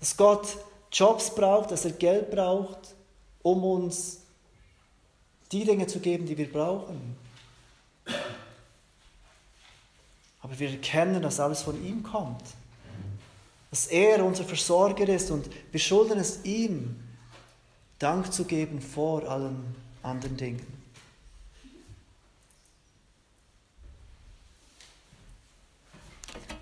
Dass 0.00 0.16
Gott 0.16 0.56
Jobs 0.94 1.34
braucht, 1.34 1.70
dass 1.70 1.84
er 1.84 1.90
Geld 1.90 2.30
braucht, 2.30 2.94
um 3.42 3.62
uns 3.64 4.20
die 5.52 5.64
Dinge 5.64 5.86
zu 5.86 6.00
geben, 6.00 6.24
die 6.24 6.38
wir 6.38 6.50
brauchen. 6.50 7.16
Aber 10.40 10.58
wir 10.58 10.70
erkennen, 10.70 11.20
dass 11.20 11.38
alles 11.38 11.60
von 11.62 11.84
ihm 11.84 12.02
kommt 12.02 12.42
dass 13.74 13.88
er 13.88 14.24
unser 14.24 14.44
Versorger 14.44 15.08
ist 15.08 15.32
und 15.32 15.50
wir 15.72 15.80
schulden 15.80 16.20
es 16.20 16.44
ihm, 16.44 16.94
Dank 17.98 18.32
zu 18.32 18.44
geben 18.44 18.80
vor 18.80 19.28
allen 19.28 19.74
anderen 20.00 20.36
Dingen. 20.36 20.64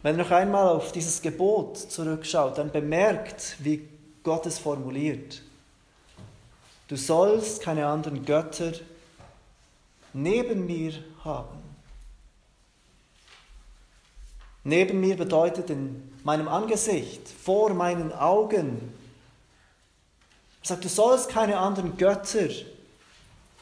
Wenn 0.02 0.14
ihr 0.16 0.24
noch 0.24 0.30
einmal 0.30 0.68
auf 0.68 0.90
dieses 0.92 1.20
Gebot 1.20 1.76
zurückschaut, 1.76 2.56
dann 2.56 2.72
bemerkt, 2.72 3.56
wie 3.58 3.86
Gott 4.22 4.46
es 4.46 4.58
formuliert. 4.58 5.42
Du 6.88 6.96
sollst 6.96 7.62
keine 7.62 7.86
anderen 7.86 8.24
Götter 8.24 8.72
neben 10.12 10.66
mir 10.66 10.92
haben. 11.24 11.62
Neben 14.64 15.00
mir 15.00 15.16
bedeutet 15.16 15.70
in 15.70 16.12
meinem 16.22 16.48
Angesicht, 16.48 17.28
vor 17.28 17.74
meinen 17.74 18.12
Augen. 18.12 18.92
Er 20.62 20.68
sagt, 20.68 20.84
du 20.84 20.88
sollst 20.88 21.28
keine 21.28 21.58
anderen 21.58 21.96
Götter 21.96 22.48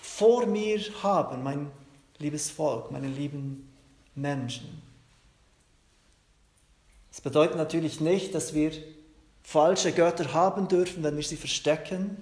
vor 0.02 0.44
mir 0.46 0.80
haben, 1.02 1.42
mein 1.42 1.70
liebes 2.18 2.50
Volk, 2.50 2.90
meine 2.90 3.08
lieben 3.08 3.72
Menschen. 4.14 4.82
Das 7.10 7.20
bedeutet 7.20 7.56
natürlich 7.56 8.00
nicht, 8.00 8.34
dass 8.34 8.52
wir 8.54 8.72
falsche 9.42 9.92
Götter 9.92 10.32
haben 10.32 10.68
dürfen, 10.68 11.02
wenn 11.02 11.16
wir 11.16 11.24
sie 11.24 11.36
verstecken, 11.36 12.16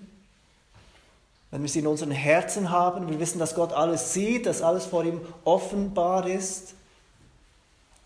wenn 1.50 1.62
wir 1.62 1.68
sie 1.68 1.80
in 1.80 1.86
unseren 1.86 2.10
Herzen 2.10 2.70
haben. 2.70 3.08
Wir 3.08 3.20
wissen, 3.20 3.38
dass 3.38 3.54
Gott 3.54 3.72
alles 3.72 4.12
sieht, 4.12 4.46
dass 4.46 4.62
alles 4.62 4.86
vor 4.86 5.04
ihm 5.04 5.20
offenbar 5.44 6.26
ist. 6.26 6.74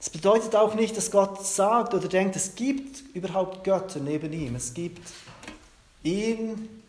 Es 0.01 0.11
bedeutet 0.11 0.57
auch 0.57 0.75
nicht, 0.75 0.96
dass 0.96 1.11
Gott 1.11 1.46
sagt 1.46 1.94
oder 1.94 2.09
denkt, 2.09 2.35
es 2.35 2.57
gibt 2.57 3.14
überhaupt 3.14 3.62
Götter 3.62 4.01
neben 4.01 4.33
ihm. 4.33 4.57
Es 4.57 4.75
gibt 4.75 5.09
ihn, 6.03 6.83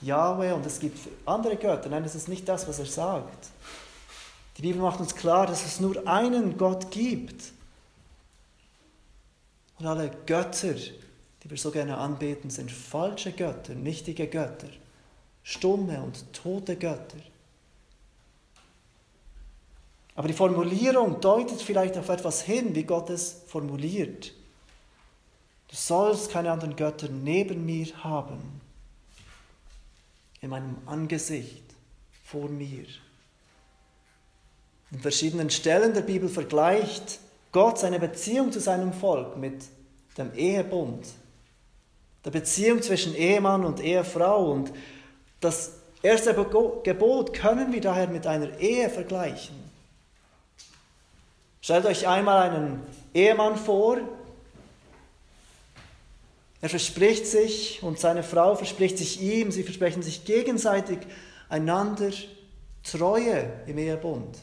Yahweh, 0.00 0.52
und 0.52 0.66
es 0.66 0.80
gibt 0.80 0.98
andere 1.24 1.56
Götter. 1.56 1.88
Nein, 1.88 2.02
das 2.02 2.16
ist 2.16 2.28
nicht 2.28 2.48
das, 2.48 2.66
was 2.66 2.80
er 2.80 2.86
sagt. 2.86 3.48
Die 4.56 4.62
Bibel 4.62 4.82
macht 4.82 4.98
uns 4.98 5.14
klar, 5.14 5.46
dass 5.46 5.64
es 5.64 5.78
nur 5.78 6.06
einen 6.08 6.58
Gott 6.58 6.90
gibt. 6.90 7.52
Und 9.78 9.86
alle 9.86 10.10
Götter, 10.26 10.74
die 11.42 11.50
wir 11.50 11.56
so 11.56 11.70
gerne 11.70 11.96
anbeten, 11.96 12.50
sind 12.50 12.70
falsche 12.70 13.32
Götter, 13.32 13.74
nichtige 13.74 14.26
Götter, 14.26 14.68
stumme 15.42 16.02
und 16.02 16.32
tote 16.32 16.76
Götter. 16.76 17.18
Aber 20.14 20.26
die 20.26 20.34
Formulierung 20.34 21.20
deutet 21.20 21.62
vielleicht 21.62 21.96
auf 21.96 22.08
etwas 22.08 22.42
hin, 22.42 22.74
wie 22.74 22.82
Gott 22.82 23.08
es 23.08 23.42
formuliert. 23.46 24.34
Du 25.68 25.76
sollst 25.76 26.30
keine 26.30 26.50
anderen 26.50 26.74
Götter 26.74 27.08
neben 27.08 27.64
mir 27.64 27.86
haben, 28.02 28.60
in 30.40 30.50
meinem 30.50 30.76
Angesicht, 30.86 31.62
vor 32.24 32.48
mir. 32.48 32.86
In 34.90 34.98
verschiedenen 35.00 35.50
Stellen 35.50 35.94
der 35.94 36.02
Bibel 36.02 36.28
vergleicht 36.28 37.20
Gott 37.52 37.78
seine 37.78 38.00
Beziehung 38.00 38.50
zu 38.50 38.60
seinem 38.60 38.92
Volk 38.92 39.36
mit 39.36 39.64
dem 40.16 40.34
Ehebund, 40.34 41.06
der 42.28 42.40
Beziehung 42.40 42.82
zwischen 42.82 43.14
Ehemann 43.14 43.64
und 43.64 43.80
Ehefrau. 43.80 44.52
Und 44.52 44.70
das 45.40 45.72
erste 46.02 46.34
Gebot 46.34 47.32
können 47.32 47.72
wir 47.72 47.80
daher 47.80 48.06
mit 48.06 48.26
einer 48.26 48.58
Ehe 48.58 48.90
vergleichen. 48.90 49.56
Stellt 51.62 51.86
euch 51.86 52.06
einmal 52.06 52.50
einen 52.50 52.82
Ehemann 53.14 53.56
vor. 53.56 53.96
Er 56.60 56.68
verspricht 56.68 57.26
sich 57.26 57.82
und 57.82 57.98
seine 57.98 58.22
Frau 58.22 58.56
verspricht 58.56 58.98
sich 58.98 59.22
ihm, 59.22 59.50
sie 59.50 59.62
versprechen 59.62 60.02
sich 60.02 60.26
gegenseitig 60.26 60.98
einander 61.48 62.10
Treue 62.82 63.50
im 63.66 63.78
Ehebund. 63.78 64.36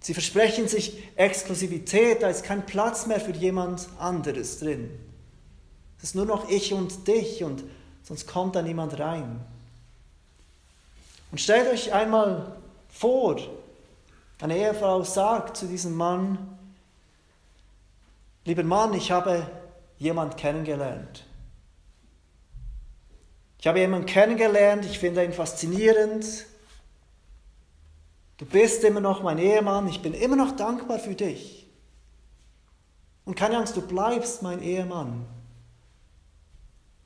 Sie 0.00 0.12
versprechen 0.12 0.68
sich 0.68 1.02
Exklusivität, 1.16 2.22
da 2.22 2.28
ist 2.28 2.44
kein 2.44 2.66
Platz 2.66 3.06
mehr 3.06 3.20
für 3.20 3.32
jemand 3.32 3.88
anderes 3.98 4.58
drin. 4.58 4.90
Es 6.04 6.10
ist 6.10 6.16
nur 6.16 6.26
noch 6.26 6.50
ich 6.50 6.74
und 6.74 7.08
dich 7.08 7.42
und 7.44 7.64
sonst 8.02 8.26
kommt 8.26 8.56
da 8.56 8.60
niemand 8.60 8.98
rein. 8.98 9.40
Und 11.32 11.40
stellt 11.40 11.66
euch 11.72 11.94
einmal 11.94 12.58
vor, 12.90 13.40
eine 14.38 14.54
Ehefrau 14.54 15.02
sagt 15.02 15.56
zu 15.56 15.64
diesem 15.64 15.94
Mann, 15.94 16.58
lieber 18.44 18.64
Mann, 18.64 18.92
ich 18.92 19.12
habe 19.12 19.50
jemand 19.96 20.36
kennengelernt. 20.36 21.24
Ich 23.58 23.66
habe 23.66 23.78
jemanden 23.78 24.04
kennengelernt, 24.04 24.84
ich 24.84 24.98
finde 24.98 25.24
ihn 25.24 25.32
faszinierend. 25.32 26.26
Du 28.36 28.44
bist 28.44 28.84
immer 28.84 29.00
noch 29.00 29.22
mein 29.22 29.38
Ehemann, 29.38 29.88
ich 29.88 30.02
bin 30.02 30.12
immer 30.12 30.36
noch 30.36 30.54
dankbar 30.54 30.98
für 30.98 31.14
dich. 31.14 31.66
Und 33.24 33.36
keine 33.36 33.56
Angst, 33.56 33.74
du 33.74 33.80
bleibst 33.80 34.42
mein 34.42 34.60
Ehemann. 34.60 35.24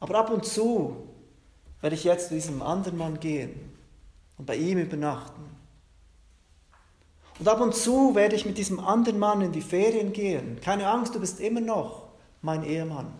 Aber 0.01 0.19
ab 0.19 0.31
und 0.31 0.45
zu 0.45 1.09
werde 1.81 1.97
ich 1.97 2.05
jetzt 2.05 2.29
zu 2.29 2.35
diesem 2.35 2.63
anderen 2.63 2.99
Mann 2.99 3.21
gehen 3.21 3.73
und 4.37 4.47
bei 4.47 4.57
ihm 4.57 4.79
übernachten. 4.79 5.45
Und 7.39 7.47
ab 7.47 7.61
und 7.61 7.75
zu 7.75 8.15
werde 8.15 8.35
ich 8.35 8.45
mit 8.45 8.59
diesem 8.59 8.81
anderen 8.81 9.19
Mann 9.19 9.41
in 9.41 9.53
die 9.53 9.61
Ferien 9.61 10.13
gehen. 10.13 10.61
Keine 10.61 10.89
Angst, 10.89 11.15
du 11.15 11.21
bist 11.21 11.41
immer 11.41 11.61
noch 11.61 12.09
mein 12.43 12.65
Ehemann. 12.65 13.13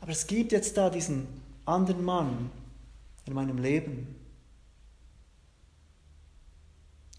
Aber 0.00 0.10
es 0.10 0.26
gibt 0.26 0.52
jetzt 0.52 0.76
da 0.76 0.90
diesen 0.90 1.28
anderen 1.64 2.04
Mann 2.04 2.50
in 3.24 3.34
meinem 3.34 3.58
Leben. 3.58 4.14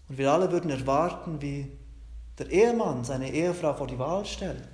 Und 0.08 0.18
wir 0.18 0.32
alle 0.32 0.50
würden 0.50 0.70
erwarten, 0.70 1.40
wie 1.40 1.70
der 2.38 2.50
Ehemann 2.50 3.04
seine 3.04 3.32
Ehefrau 3.32 3.74
vor 3.74 3.86
die 3.86 3.98
Wahl 3.98 4.26
stellt. 4.26 4.68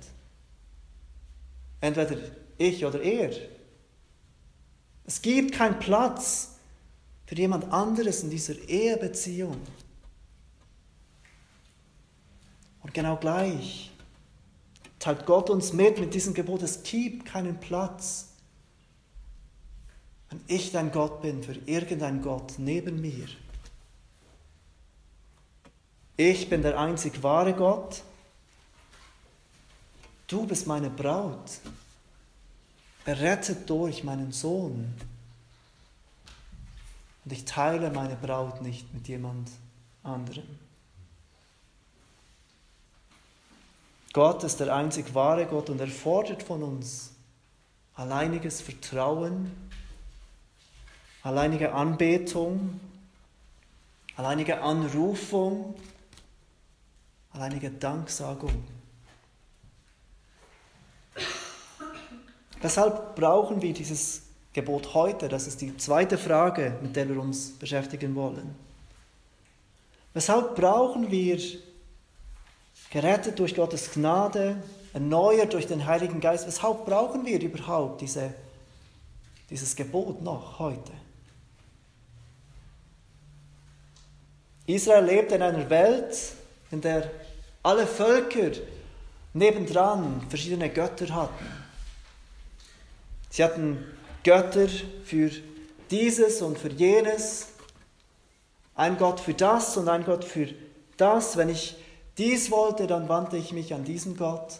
Entweder 1.79 2.17
ich 2.57 2.85
oder 2.85 3.01
er. 3.01 3.31
Es 5.05 5.21
gibt 5.21 5.53
keinen 5.53 5.79
Platz 5.79 6.55
für 7.25 7.35
jemand 7.35 7.71
anderes 7.71 8.23
in 8.23 8.29
dieser 8.29 8.55
Ehebeziehung. 8.67 9.61
Und 12.81 12.93
genau 12.93 13.17
gleich 13.17 13.91
teilt 14.99 15.25
Gott 15.25 15.49
uns 15.49 15.73
mit 15.73 15.99
mit 15.99 16.13
diesem 16.13 16.33
Gebot, 16.33 16.63
es 16.63 16.83
gibt 16.83 17.25
keinen 17.25 17.59
Platz, 17.59 18.29
wenn 20.29 20.41
ich 20.47 20.71
dein 20.71 20.91
Gott 20.91 21.21
bin, 21.21 21.43
für 21.43 21.55
irgendein 21.65 22.21
Gott 22.21 22.53
neben 22.57 22.99
mir. 22.99 23.27
Ich 26.17 26.49
bin 26.49 26.61
der 26.63 26.79
einzig 26.79 27.21
wahre 27.21 27.53
Gott. 27.53 28.03
Du 30.27 30.45
bist 30.45 30.65
meine 30.67 30.89
Braut, 30.89 31.59
errettet 33.07 33.69
durch 33.69 34.03
meinen 34.03 34.33
Sohn. 34.33 34.93
Und 37.23 37.31
ich 37.31 37.45
teile 37.45 37.89
meine 37.89 38.17
Braut 38.17 38.61
nicht 38.61 38.93
mit 38.93 39.07
jemand 39.07 39.49
anderem. 40.03 40.43
Gott 44.11 44.43
ist 44.43 44.59
der 44.59 44.75
einzig 44.75 45.15
wahre 45.15 45.45
Gott 45.45 45.69
und 45.69 45.79
er 45.79 45.87
fordert 45.87 46.43
von 46.43 46.63
uns 46.63 47.11
alleiniges 47.95 48.61
Vertrauen, 48.61 49.51
alleinige 51.23 51.73
Anbetung, 51.73 52.77
alleinige 54.17 54.61
Anrufung, 54.61 55.75
alleinige 57.31 57.71
Danksagung. 57.71 58.76
Weshalb 62.61 63.15
brauchen 63.15 63.61
wir 63.61 63.73
dieses 63.73 64.23
Gebot 64.53 64.93
heute? 64.93 65.29
Das 65.29 65.47
ist 65.47 65.61
die 65.61 65.77
zweite 65.77 66.17
Frage, 66.17 66.77
mit 66.81 66.95
der 66.95 67.07
wir 67.07 67.19
uns 67.19 67.51
beschäftigen 67.51 68.15
wollen. 68.15 68.55
Weshalb 70.13 70.55
brauchen 70.55 71.11
wir 71.11 71.39
gerettet 72.89 73.37
durch 73.37 73.55
Gottes 73.55 73.91
Gnade, 73.91 74.61
erneuert 74.93 75.53
durch 75.53 75.67
den 75.67 75.85
Heiligen 75.85 76.19
Geist. 76.19 76.47
Weshalb 76.47 76.85
brauchen 76.85 77.25
wir 77.25 77.39
überhaupt 77.39 78.01
diese, 78.01 78.33
dieses 79.49 79.75
Gebot 79.75 80.21
noch 80.23 80.57
heute? 80.57 80.91
Israel 84.65 85.05
lebt 85.05 85.31
in 85.31 85.41
einer 85.41 85.69
Welt, 85.69 86.33
in 86.71 86.81
der 86.81 87.09
alle 87.63 87.85
Völker 87.85 88.51
nebendran 89.33 90.25
verschiedene 90.29 90.69
Götter 90.69 91.13
hatten. 91.13 91.66
Sie 93.37 93.43
hatten 93.43 93.85
Götter 94.23 94.67
für 95.03 95.29
dieses 95.91 96.41
und 96.41 96.57
für 96.57 96.71
jenes, 96.71 97.49
ein 98.73 98.97
Gott 98.97 99.19
für 99.19 99.35
das 99.35 99.77
und 99.77 99.87
ein 99.89 100.05
Gott 100.05 100.23
für 100.23 100.47
das. 100.97 101.37
Wenn 101.37 101.49
ich 101.49 101.75
dies 102.17 102.49
wollte, 102.49 102.87
dann 102.87 103.07
wandte 103.09 103.37
ich 103.37 103.53
mich 103.53 103.75
an 103.75 103.83
diesen 103.83 104.17
Gott. 104.17 104.59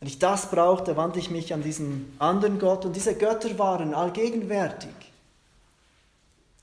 Wenn 0.00 0.08
ich 0.08 0.18
das 0.18 0.50
brauchte, 0.50 0.98
wandte 0.98 1.18
ich 1.18 1.30
mich 1.30 1.54
an 1.54 1.62
diesen 1.62 2.14
anderen 2.18 2.58
Gott. 2.58 2.84
Und 2.84 2.94
diese 2.94 3.14
Götter 3.14 3.58
waren 3.58 3.94
allgegenwärtig. 3.94 4.90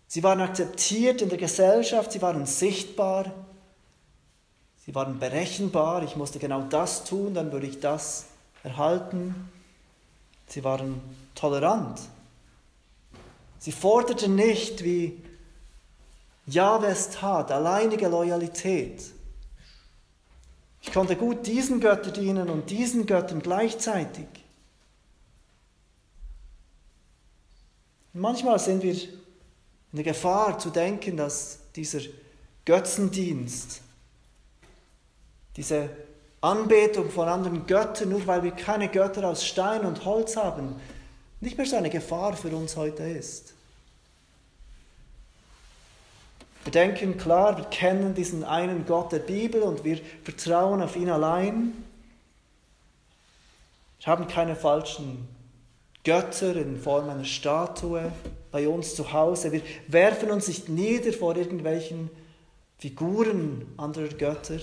Sie 0.05 0.21
waren 0.21 0.41
akzeptiert 0.41 1.23
in 1.23 1.29
der 1.29 1.39
Gesellschaft, 1.39 2.11
sie 2.11 2.21
waren 2.21 2.45
sichtbar, 2.45 3.33
sie 4.85 4.93
waren 4.93 5.17
berechenbar. 5.17 6.03
Ich 6.03 6.15
musste 6.15 6.37
genau 6.37 6.61
das 6.61 7.03
tun, 7.03 7.33
dann 7.33 7.51
würde 7.51 7.65
ich 7.65 7.79
das 7.79 8.25
erhalten. 8.63 9.49
Sie 10.53 10.63
waren 10.63 11.01
tolerant. 11.33 11.99
Sie 13.57 13.71
forderten 13.71 14.35
nicht, 14.35 14.83
wie 14.83 15.19
Jahwes 16.45 17.09
tat, 17.09 17.51
alleinige 17.51 18.07
Loyalität. 18.07 19.01
Ich 20.83 20.93
konnte 20.93 21.15
gut 21.15 21.47
diesen 21.47 21.79
Göttern 21.79 22.13
dienen 22.13 22.49
und 22.51 22.69
diesen 22.69 23.07
Göttern 23.07 23.41
gleichzeitig. 23.41 24.27
manchmal 28.13 28.59
sind 28.59 28.83
wir 28.83 28.93
in 28.93 29.09
der 29.93 30.03
Gefahr 30.03 30.59
zu 30.59 30.69
denken, 30.69 31.17
dass 31.17 31.57
dieser 31.75 32.01
Götzendienst, 32.63 33.81
diese 35.55 35.89
Anbetung 36.43 37.09
von 37.09 37.29
anderen 37.29 37.65
Göttern, 37.67 38.09
nur 38.09 38.27
weil 38.27 38.43
wir 38.43 38.51
keine 38.51 38.89
Götter 38.89 39.25
aus 39.25 39.45
Stein 39.45 39.85
und 39.85 40.03
Holz 40.03 40.35
haben, 40.35 40.75
nicht 41.39 41.57
mehr 41.57 41.65
so 41.65 41.77
eine 41.77 41.89
Gefahr 41.89 42.35
für 42.35 42.49
uns 42.49 42.75
heute 42.75 43.03
ist. 43.03 43.53
Wir 46.65 46.71
denken 46.71 47.17
klar, 47.17 47.57
wir 47.57 47.63
kennen 47.65 48.13
diesen 48.13 48.43
einen 48.43 48.85
Gott 48.85 49.13
der 49.13 49.19
Bibel 49.19 49.61
und 49.61 49.85
wir 49.85 49.99
vertrauen 50.23 50.81
auf 50.81 50.97
ihn 50.97 51.09
allein. 51.09 51.73
Wir 53.99 54.07
haben 54.07 54.27
keine 54.27 54.57
falschen 54.57 55.29
Götter 56.03 56.57
in 56.57 56.77
Form 56.77 57.09
einer 57.09 57.23
Statue 57.23 58.11
bei 58.51 58.67
uns 58.67 58.95
zu 58.95 59.13
Hause. 59.13 59.53
Wir 59.53 59.61
werfen 59.87 60.29
uns 60.29 60.49
nicht 60.49 60.67
nieder 60.67 61.13
vor 61.13 61.37
irgendwelchen 61.37 62.09
Figuren 62.79 63.65
anderer 63.77 64.09
Götter. 64.09 64.59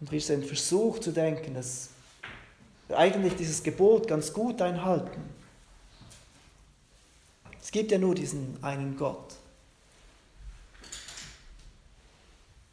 Und 0.00 0.10
wir 0.10 0.20
sind 0.20 0.46
versucht 0.46 1.04
zu 1.04 1.12
denken, 1.12 1.54
dass 1.54 1.90
wir 2.88 2.98
eigentlich 2.98 3.36
dieses 3.36 3.62
Gebot 3.62 4.08
ganz 4.08 4.32
gut 4.32 4.60
einhalten. 4.62 5.22
Es 7.60 7.70
gibt 7.70 7.92
ja 7.92 7.98
nur 7.98 8.14
diesen 8.14 8.62
einen 8.64 8.96
Gott. 8.96 9.36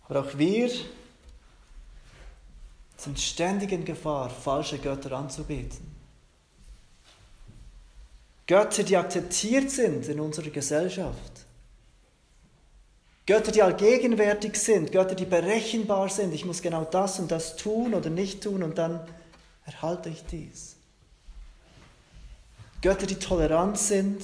Aber 0.08 0.22
auch 0.22 0.38
wir 0.38 0.72
sind 2.96 3.20
ständig 3.20 3.74
in 3.74 3.84
Gefahr, 3.84 4.30
falsche 4.30 4.80
Götter 4.80 5.12
anzubeten. 5.12 5.96
Götter, 8.48 8.84
die 8.84 8.96
akzeptiert 8.96 9.70
sind 9.70 10.08
in 10.08 10.22
unserer 10.22 10.50
Gesellschaft. 10.50 11.47
Götter, 13.28 13.52
die 13.52 13.62
allgegenwärtig 13.62 14.56
sind, 14.56 14.94
Götter, 14.94 15.14
die 15.14 15.26
berechenbar 15.26 16.08
sind. 16.08 16.34
Ich 16.34 16.46
muss 16.46 16.62
genau 16.62 16.86
das 16.86 17.20
und 17.20 17.30
das 17.30 17.58
tun 17.58 17.94
oder 17.94 18.10
nicht 18.10 18.42
tun 18.42 18.64
und 18.64 18.78
dann 18.78 19.06
erhalte 19.66 20.08
ich 20.08 20.24
dies. 20.26 20.78
Götter, 22.82 23.06
die 23.06 23.16
tolerant 23.16 23.78
sind, 23.78 24.24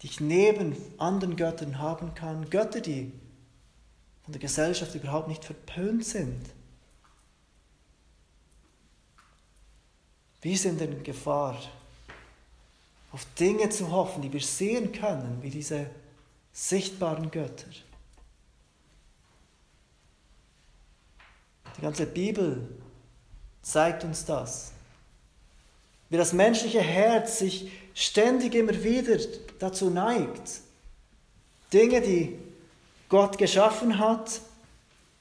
die 0.00 0.06
ich 0.06 0.20
neben 0.20 0.76
anderen 0.98 1.34
Göttern 1.34 1.80
haben 1.80 2.14
kann. 2.14 2.48
Götter, 2.48 2.80
die 2.80 3.12
von 4.22 4.32
der 4.32 4.40
Gesellschaft 4.40 4.94
überhaupt 4.94 5.26
nicht 5.26 5.44
verpönt 5.44 6.04
sind. 6.04 6.40
Wir 10.42 10.56
sind 10.56 10.80
in 10.80 11.02
Gefahr, 11.02 11.60
auf 13.10 13.26
Dinge 13.40 13.68
zu 13.70 13.90
hoffen, 13.90 14.22
die 14.22 14.32
wir 14.32 14.40
sehen 14.40 14.92
können, 14.92 15.38
wie 15.42 15.50
diese 15.50 15.90
sichtbaren 16.52 17.30
Götter. 17.30 17.70
Die 21.76 21.82
ganze 21.82 22.06
Bibel 22.06 22.68
zeigt 23.62 24.04
uns 24.04 24.24
das. 24.24 24.72
Wie 26.10 26.16
das 26.16 26.32
menschliche 26.32 26.80
Herz 26.80 27.38
sich 27.38 27.70
ständig 27.94 28.54
immer 28.54 28.82
wieder 28.82 29.18
dazu 29.58 29.90
neigt, 29.90 30.60
Dinge, 31.72 32.00
die 32.00 32.38
Gott 33.08 33.38
geschaffen 33.38 33.98
hat, 33.98 34.40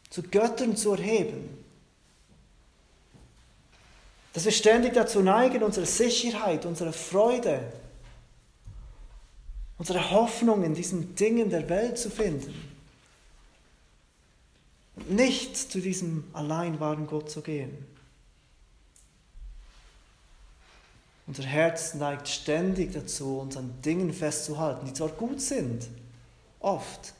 zu 0.09 0.23
Göttern 0.23 0.75
zu 0.75 0.93
erheben. 0.93 1.63
Dass 4.33 4.45
wir 4.45 4.51
ständig 4.51 4.93
dazu 4.93 5.21
neigen, 5.21 5.63
unsere 5.63 5.85
Sicherheit, 5.85 6.65
unsere 6.65 6.93
Freude, 6.93 7.61
unsere 9.77 10.11
Hoffnung 10.11 10.63
in 10.63 10.73
diesen 10.73 11.15
Dingen 11.15 11.49
der 11.49 11.69
Welt 11.69 11.97
zu 11.97 12.09
finden. 12.09 12.53
Und 14.95 15.11
nicht 15.11 15.55
zu 15.55 15.79
diesem 15.79 16.23
allein 16.33 16.79
wahren 16.79 17.05
Gott 17.05 17.29
zu 17.29 17.41
gehen. 17.41 17.85
Unser 21.27 21.43
Herz 21.43 21.93
neigt 21.93 22.27
ständig 22.29 22.93
dazu, 22.93 23.39
uns 23.39 23.57
an 23.57 23.81
Dingen 23.83 24.13
festzuhalten, 24.13 24.87
die 24.87 24.93
zwar 24.93 25.09
gut 25.09 25.41
sind, 25.41 25.87
oft, 26.59 27.13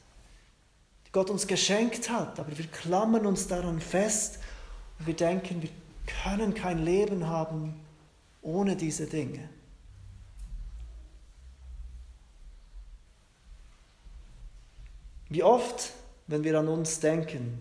die 1.06 1.12
Gott 1.12 1.28
uns 1.28 1.46
geschenkt 1.46 2.08
hat, 2.08 2.40
aber 2.40 2.56
wir 2.56 2.66
klammern 2.66 3.26
uns 3.26 3.46
daran 3.46 3.80
fest 3.80 4.38
und 4.98 5.06
wir 5.06 5.14
denken, 5.14 5.62
wir 5.62 5.70
können 6.24 6.54
kein 6.54 6.84
Leben 6.84 7.28
haben 7.28 7.78
ohne 8.40 8.76
diese 8.76 9.06
Dinge. 9.06 9.48
Wie 15.28 15.42
oft, 15.42 15.92
wenn 16.26 16.44
wir 16.44 16.58
an 16.58 16.68
uns 16.68 17.00
denken, 17.00 17.60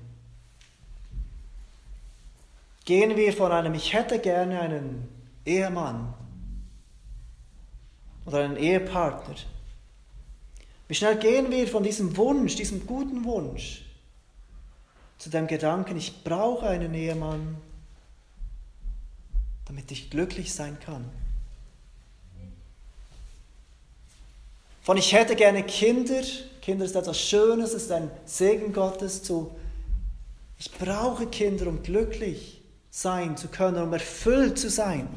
gehen 2.85 3.15
wir 3.17 3.33
von 3.33 3.51
einem 3.51 3.73
Ich 3.73 3.93
hätte 3.93 4.19
gerne 4.19 4.59
einen 4.61 5.07
Ehemann 5.45 6.13
oder 8.25 8.43
einen 8.43 8.57
Ehepartner. 8.57 9.35
Wie 10.87 10.95
schnell 10.95 11.17
gehen 11.17 11.51
wir 11.51 11.67
von 11.67 11.83
diesem 11.83 12.15
Wunsch, 12.15 12.55
diesem 12.55 12.87
guten 12.87 13.25
Wunsch, 13.25 13.83
zu 15.17 15.29
dem 15.29 15.47
Gedanken, 15.47 15.97
ich 15.97 16.23
brauche 16.23 16.67
einen 16.67 16.93
Ehemann, 16.93 17.57
damit 19.65 19.91
ich 19.91 20.09
glücklich 20.09 20.53
sein 20.53 20.79
kann. 20.79 21.09
Von 24.81 24.95
ich 24.95 25.11
hätte 25.11 25.35
gerne 25.35 25.63
Kinder, 25.63 26.21
Kinder 26.67 26.83
ist 26.83 26.97
etwas 26.97 27.17
Schönes, 27.17 27.73
ist 27.73 27.89
ein 27.93 28.11
Segen 28.25 28.73
Gottes, 28.73 29.23
zu 29.23 29.51
ich 30.59 30.69
brauche 30.69 31.25
Kinder, 31.27 31.67
um 31.67 31.81
glücklich 31.81 32.61
sein 32.89 33.37
zu 33.37 33.47
können, 33.47 33.81
um 33.81 33.93
erfüllt 33.93 34.59
zu 34.59 34.69
sein. 34.69 35.07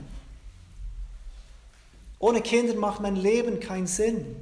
Ohne 2.21 2.41
Kinder 2.41 2.77
macht 2.77 3.01
mein 3.01 3.17
Leben 3.17 3.59
keinen 3.59 3.89
Sinn. 3.89 4.37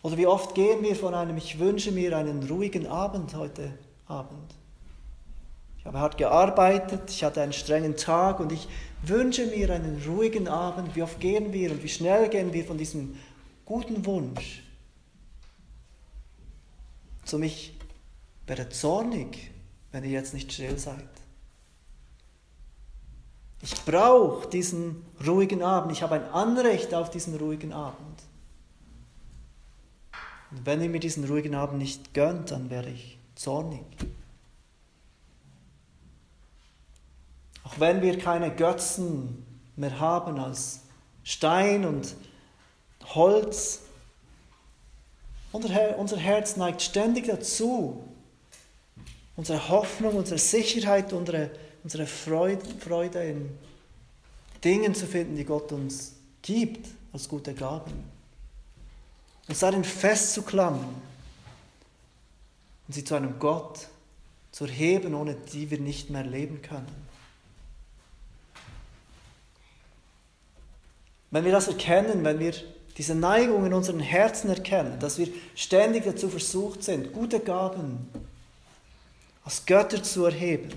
Oder 0.00 0.16
wie 0.16 0.26
oft 0.26 0.54
gehen 0.54 0.82
wir 0.82 0.96
von 0.96 1.12
einem, 1.12 1.36
ich 1.36 1.58
wünsche 1.58 1.92
mir 1.92 2.16
einen 2.16 2.48
ruhigen 2.48 2.86
Abend 2.86 3.34
heute 3.34 3.74
Abend. 4.06 4.54
Ich 5.80 5.84
habe 5.84 5.98
hart 5.98 6.16
gearbeitet, 6.16 7.10
ich 7.10 7.22
hatte 7.22 7.42
einen 7.42 7.52
strengen 7.52 7.98
Tag 7.98 8.40
und 8.40 8.52
ich 8.52 8.66
wünsche 9.02 9.44
mir 9.44 9.68
einen 9.68 10.02
ruhigen 10.08 10.48
Abend. 10.48 10.96
Wie 10.96 11.02
oft 11.02 11.20
gehen 11.20 11.52
wir 11.52 11.72
und 11.72 11.82
wie 11.82 11.90
schnell 11.90 12.30
gehen 12.30 12.54
wir 12.54 12.64
von 12.64 12.78
diesem 12.78 13.18
guten 13.64 14.04
Wunsch 14.06 14.62
zu 17.24 17.38
mich 17.38 17.74
werde 18.46 18.68
zornig, 18.68 19.50
wenn 19.92 20.04
ihr 20.04 20.10
jetzt 20.10 20.34
nicht 20.34 20.52
still 20.52 20.78
seid. 20.78 21.08
Ich 23.62 23.82
brauche 23.84 24.48
diesen 24.50 25.06
ruhigen 25.26 25.62
Abend. 25.62 25.92
Ich 25.92 26.02
habe 26.02 26.16
ein 26.16 26.28
Anrecht 26.28 26.92
auf 26.92 27.08
diesen 27.08 27.36
ruhigen 27.36 27.72
Abend. 27.72 28.22
Und 30.50 30.66
wenn 30.66 30.82
ihr 30.82 30.90
mir 30.90 31.00
diesen 31.00 31.24
ruhigen 31.24 31.54
Abend 31.54 31.78
nicht 31.78 32.12
gönnt, 32.12 32.50
dann 32.50 32.68
werde 32.68 32.90
ich 32.90 33.18
zornig. 33.34 33.84
Auch 37.64 37.80
wenn 37.80 38.02
wir 38.02 38.18
keine 38.18 38.54
Götzen 38.54 39.46
mehr 39.76 39.98
haben 39.98 40.38
als 40.38 40.82
Stein 41.22 41.86
und 41.86 42.14
Holz, 43.04 43.80
unser 45.52 46.16
Herz 46.16 46.56
neigt 46.56 46.82
ständig 46.82 47.26
dazu, 47.26 48.02
unsere 49.36 49.68
Hoffnung, 49.68 50.16
unsere 50.16 50.38
Sicherheit, 50.38 51.12
unsere, 51.12 51.50
unsere 51.82 52.06
Freude, 52.06 53.24
in 53.24 53.50
Dingen 54.64 54.94
zu 54.94 55.06
finden, 55.06 55.36
die 55.36 55.44
Gott 55.44 55.70
uns 55.72 56.14
gibt 56.42 56.88
als 57.12 57.28
gute 57.28 57.54
Gaben. 57.54 57.92
Uns 59.48 59.58
darin 59.58 59.84
festzuklammern 59.84 60.94
und 62.86 62.94
sie 62.94 63.04
zu 63.04 63.14
einem 63.14 63.38
Gott 63.38 63.88
zu 64.52 64.64
erheben, 64.64 65.14
ohne 65.14 65.34
die 65.34 65.70
wir 65.70 65.78
nicht 65.78 66.10
mehr 66.10 66.24
leben 66.24 66.62
können. 66.62 67.04
Wenn 71.30 71.44
wir 71.44 71.52
das 71.52 71.68
erkennen, 71.68 72.24
wenn 72.24 72.38
wir 72.38 72.54
diese 72.96 73.14
Neigung 73.14 73.66
in 73.66 73.74
unseren 73.74 74.00
Herzen 74.00 74.50
erkennen, 74.50 74.98
dass 75.00 75.18
wir 75.18 75.28
ständig 75.54 76.04
dazu 76.04 76.28
versucht 76.28 76.84
sind, 76.84 77.12
gute 77.12 77.40
Gaben 77.40 78.08
als 79.44 79.66
Götter 79.66 80.02
zu 80.02 80.24
erheben, 80.24 80.70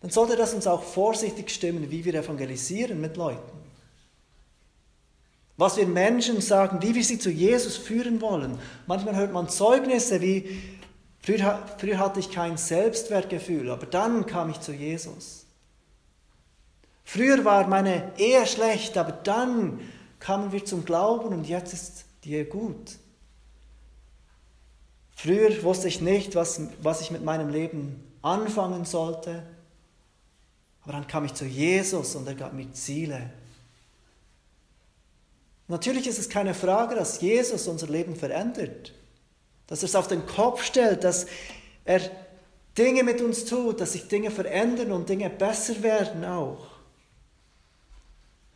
dann 0.00 0.10
sollte 0.10 0.34
das 0.34 0.52
uns 0.52 0.66
auch 0.66 0.82
vorsichtig 0.82 1.50
stimmen, 1.50 1.90
wie 1.90 2.04
wir 2.04 2.14
evangelisieren 2.14 3.00
mit 3.00 3.16
Leuten. 3.16 3.62
Was 5.56 5.76
wir 5.76 5.86
Menschen 5.86 6.40
sagen, 6.40 6.82
wie 6.82 6.94
wir 6.94 7.04
sie 7.04 7.20
zu 7.20 7.30
Jesus 7.30 7.76
führen 7.76 8.20
wollen. 8.20 8.58
Manchmal 8.88 9.14
hört 9.14 9.32
man 9.32 9.48
Zeugnisse 9.48 10.20
wie, 10.20 10.60
früher, 11.20 11.62
früher 11.78 11.98
hatte 11.98 12.18
ich 12.18 12.32
kein 12.32 12.56
Selbstwertgefühl, 12.56 13.70
aber 13.70 13.86
dann 13.86 14.26
kam 14.26 14.50
ich 14.50 14.60
zu 14.60 14.72
Jesus. 14.72 15.41
Früher 17.04 17.44
war 17.44 17.66
meine 17.66 18.12
Ehe 18.16 18.46
schlecht, 18.46 18.96
aber 18.96 19.12
dann 19.12 19.80
kamen 20.18 20.52
wir 20.52 20.64
zum 20.64 20.84
Glauben 20.84 21.34
und 21.34 21.44
jetzt 21.48 21.72
ist 21.72 22.04
die 22.24 22.34
Ehe 22.34 22.44
gut. 22.44 22.98
Früher 25.14 25.62
wusste 25.62 25.88
ich 25.88 26.00
nicht, 26.00 26.34
was, 26.34 26.60
was 26.82 27.00
ich 27.00 27.10
mit 27.10 27.24
meinem 27.24 27.48
Leben 27.48 28.02
anfangen 28.22 28.84
sollte, 28.84 29.42
aber 30.82 30.92
dann 30.92 31.06
kam 31.06 31.24
ich 31.24 31.34
zu 31.34 31.44
Jesus 31.44 32.16
und 32.16 32.26
er 32.26 32.34
gab 32.34 32.52
mir 32.54 32.72
Ziele. 32.72 33.30
Natürlich 35.68 36.06
ist 36.06 36.18
es 36.18 36.28
keine 36.28 36.54
Frage, 36.54 36.94
dass 36.94 37.20
Jesus 37.20 37.68
unser 37.68 37.86
Leben 37.86 38.16
verändert, 38.16 38.92
dass 39.68 39.82
er 39.82 39.86
es 39.86 39.94
auf 39.94 40.08
den 40.08 40.26
Kopf 40.26 40.64
stellt, 40.64 41.04
dass 41.04 41.26
er 41.84 42.00
Dinge 42.76 43.04
mit 43.04 43.20
uns 43.20 43.44
tut, 43.44 43.80
dass 43.80 43.92
sich 43.92 44.08
Dinge 44.08 44.30
verändern 44.30 44.92
und 44.92 45.08
Dinge 45.08 45.30
besser 45.30 45.82
werden 45.82 46.24
auch. 46.24 46.71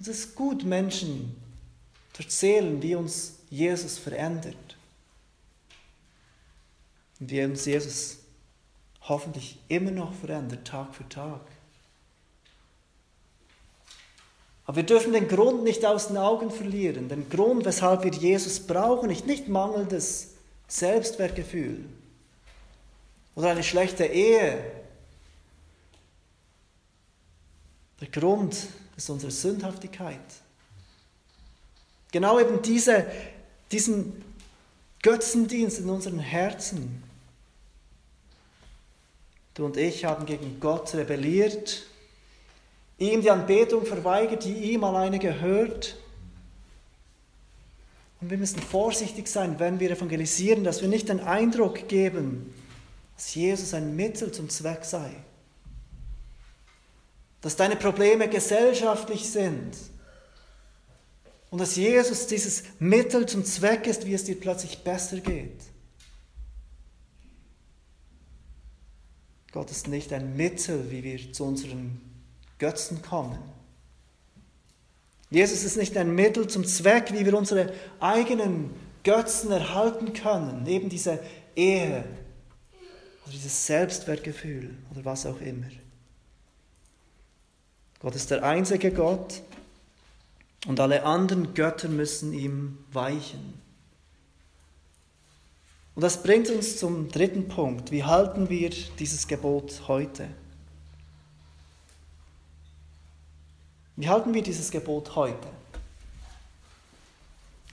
Es 0.01 0.09
ist 0.09 0.35
gut, 0.35 0.65
Menschen 0.65 1.37
zu 2.13 2.23
erzählen, 2.23 2.83
wie 2.83 2.95
uns 2.95 3.39
Jesus 3.51 3.99
verändert. 3.99 4.77
Und 7.21 7.31
wie 7.31 7.43
uns 7.45 7.65
Jesus 7.65 8.19
hoffentlich 9.03 9.59
immer 9.69 9.91
noch 9.91 10.13
verändert, 10.13 10.67
Tag 10.67 10.95
für 10.95 11.09
Tag. 11.09 11.41
Aber 14.67 14.77
wir 14.77 14.83
dürfen 14.83 15.13
den 15.13 15.29
Grund 15.29 15.63
nicht 15.63 15.85
aus 15.85 16.09
den 16.09 16.17
Augen 16.17 16.51
verlieren. 16.51 17.09
Den 17.09 17.31
Grund, 17.31 17.65
weshalb 17.65 18.03
wir 18.03 18.11
Jesus 18.11 18.61
brauchen, 18.61 19.11
ist 19.11 19.27
nicht 19.27 19.49
mangelndes 19.49 20.33
Selbstwertgefühl 20.67 21.85
oder 23.37 23.51
eine 23.51 23.63
schlechte 23.63 24.05
Ehe. 24.07 24.59
Der 28.01 28.09
Grund 28.09 28.57
ist 28.97 29.11
unsere 29.11 29.31
Sündhaftigkeit. 29.31 30.19
Genau 32.13 32.41
eben 32.41 32.63
diese, 32.63 33.07
diesen 33.71 34.25
Götzendienst 35.03 35.81
in 35.81 35.91
unseren 35.91 36.19
Herzen. 36.19 37.03
Du 39.55 39.67
und 39.67 39.77
ich 39.77 40.05
haben 40.05 40.27
gegen 40.27 40.61
Gott 40.61 40.95
rebelliert, 40.95 41.87
ihm 42.99 43.21
die 43.21 43.31
Anbetung 43.31 43.85
verweigert, 43.85 44.45
die 44.45 44.73
ihm 44.73 44.85
alleine 44.85 45.19
gehört. 45.19 45.97
Und 48.21 48.31
wir 48.31 48.39
müssen 48.39 48.61
vorsichtig 48.61 49.29
sein, 49.29 49.59
wenn 49.59 49.79
wir 49.79 49.91
evangelisieren, 49.91 50.65
dass 50.65 50.81
wir 50.81 50.89
nicht 50.89 51.09
den 51.09 51.21
Eindruck 51.21 51.89
geben, 51.89 52.55
dass 53.17 53.35
Jesus 53.35 53.75
ein 53.75 53.95
Mittel 53.95 54.33
zum 54.33 54.49
Zweck 54.49 54.85
sei 54.85 55.11
dass 57.47 57.55
deine 57.55 57.77
Probleme 57.77 58.29
gesellschaftlich 58.29 59.31
sind 59.31 59.77
und 61.49 61.61
dass 61.61 61.77
Jesus 61.77 62.27
dieses 62.27 62.65
Mittel 62.81 63.25
zum 63.27 63.45
Zweck 63.45 63.87
ist, 63.87 64.05
wie 64.05 64.15
es 64.15 64.25
dir 64.25 64.35
plötzlich 64.35 64.83
besser 64.83 65.19
geht. 65.19 65.61
Gott 69.53 69.71
ist 69.71 69.87
nicht 69.87 70.13
ein 70.13 70.37
Mittel, 70.37 70.91
wie 70.91 71.05
wir 71.05 71.33
zu 71.33 71.45
unseren 71.45 72.01
Götzen 72.59 73.01
kommen. 73.01 73.39
Jesus 75.31 75.63
ist 75.63 75.77
nicht 75.77 75.97
ein 75.97 76.17
Mittel 76.17 76.49
zum 76.49 76.67
Zweck, 76.67 77.13
wie 77.13 77.25
wir 77.25 77.39
unsere 77.39 77.73
eigenen 78.01 78.71
Götzen 79.05 79.53
erhalten 79.53 80.15
können, 80.15 80.67
eben 80.67 80.89
diese 80.89 81.21
Ehe 81.55 82.03
oder 83.23 83.33
dieses 83.33 83.67
Selbstwertgefühl 83.67 84.77
oder 84.91 85.05
was 85.05 85.27
auch 85.27 85.41
immer. 85.41 85.69
Gott 88.01 88.15
ist 88.15 88.31
der 88.31 88.43
einzige 88.43 88.93
Gott 88.93 89.43
und 90.67 90.81
alle 90.81 91.05
anderen 91.05 91.55
Götter 91.55 91.89
müssen 91.89 92.33
ihm 92.33 92.79
weichen. 92.93 93.61
Und 95.95 96.03
das 96.03 96.23
bringt 96.23 96.51
uns 96.51 96.77
zum 96.77 97.11
dritten 97.11 97.49
Punkt. 97.49 97.91
Wie 97.91 98.05
halten 98.05 98.51
wir 98.51 98.69
dieses 98.71 99.27
Gebot 99.27 99.89
heute? 99.89 100.29
Wie 103.97 104.09
halten 104.09 104.35
wir 104.35 104.43
dieses 104.43 104.71
Gebot 104.71 105.17
heute? 105.17 105.49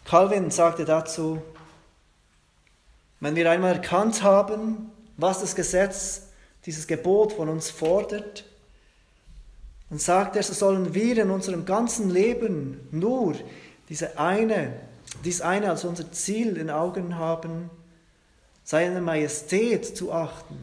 Calvin 0.05 0.51
sagte 0.51 0.85
dazu, 0.85 1.41
wenn 3.19 3.35
wir 3.35 3.49
einmal 3.51 3.73
erkannt 3.73 4.23
haben, 4.23 4.89
was 5.17 5.41
das 5.41 5.53
Gesetz, 5.53 6.27
dieses 6.65 6.87
Gebot 6.87 7.33
von 7.33 7.49
uns 7.49 7.69
fordert, 7.69 8.45
dann 9.89 9.99
sagt 9.99 10.35
er, 10.35 10.43
so 10.43 10.53
sollen 10.53 10.93
wir 10.93 11.17
in 11.17 11.29
unserem 11.29 11.65
ganzen 11.65 12.09
Leben 12.09 12.79
nur 12.91 13.35
diese 13.89 14.17
eine, 14.17 14.73
dies 15.23 15.41
eine 15.41 15.69
als 15.69 15.85
unser 15.85 16.11
Ziel 16.11 16.57
in 16.57 16.69
Augen 16.69 17.17
haben, 17.17 17.69
seine 18.63 19.01
Majestät 19.01 19.85
zu 19.85 20.11
achten, 20.11 20.57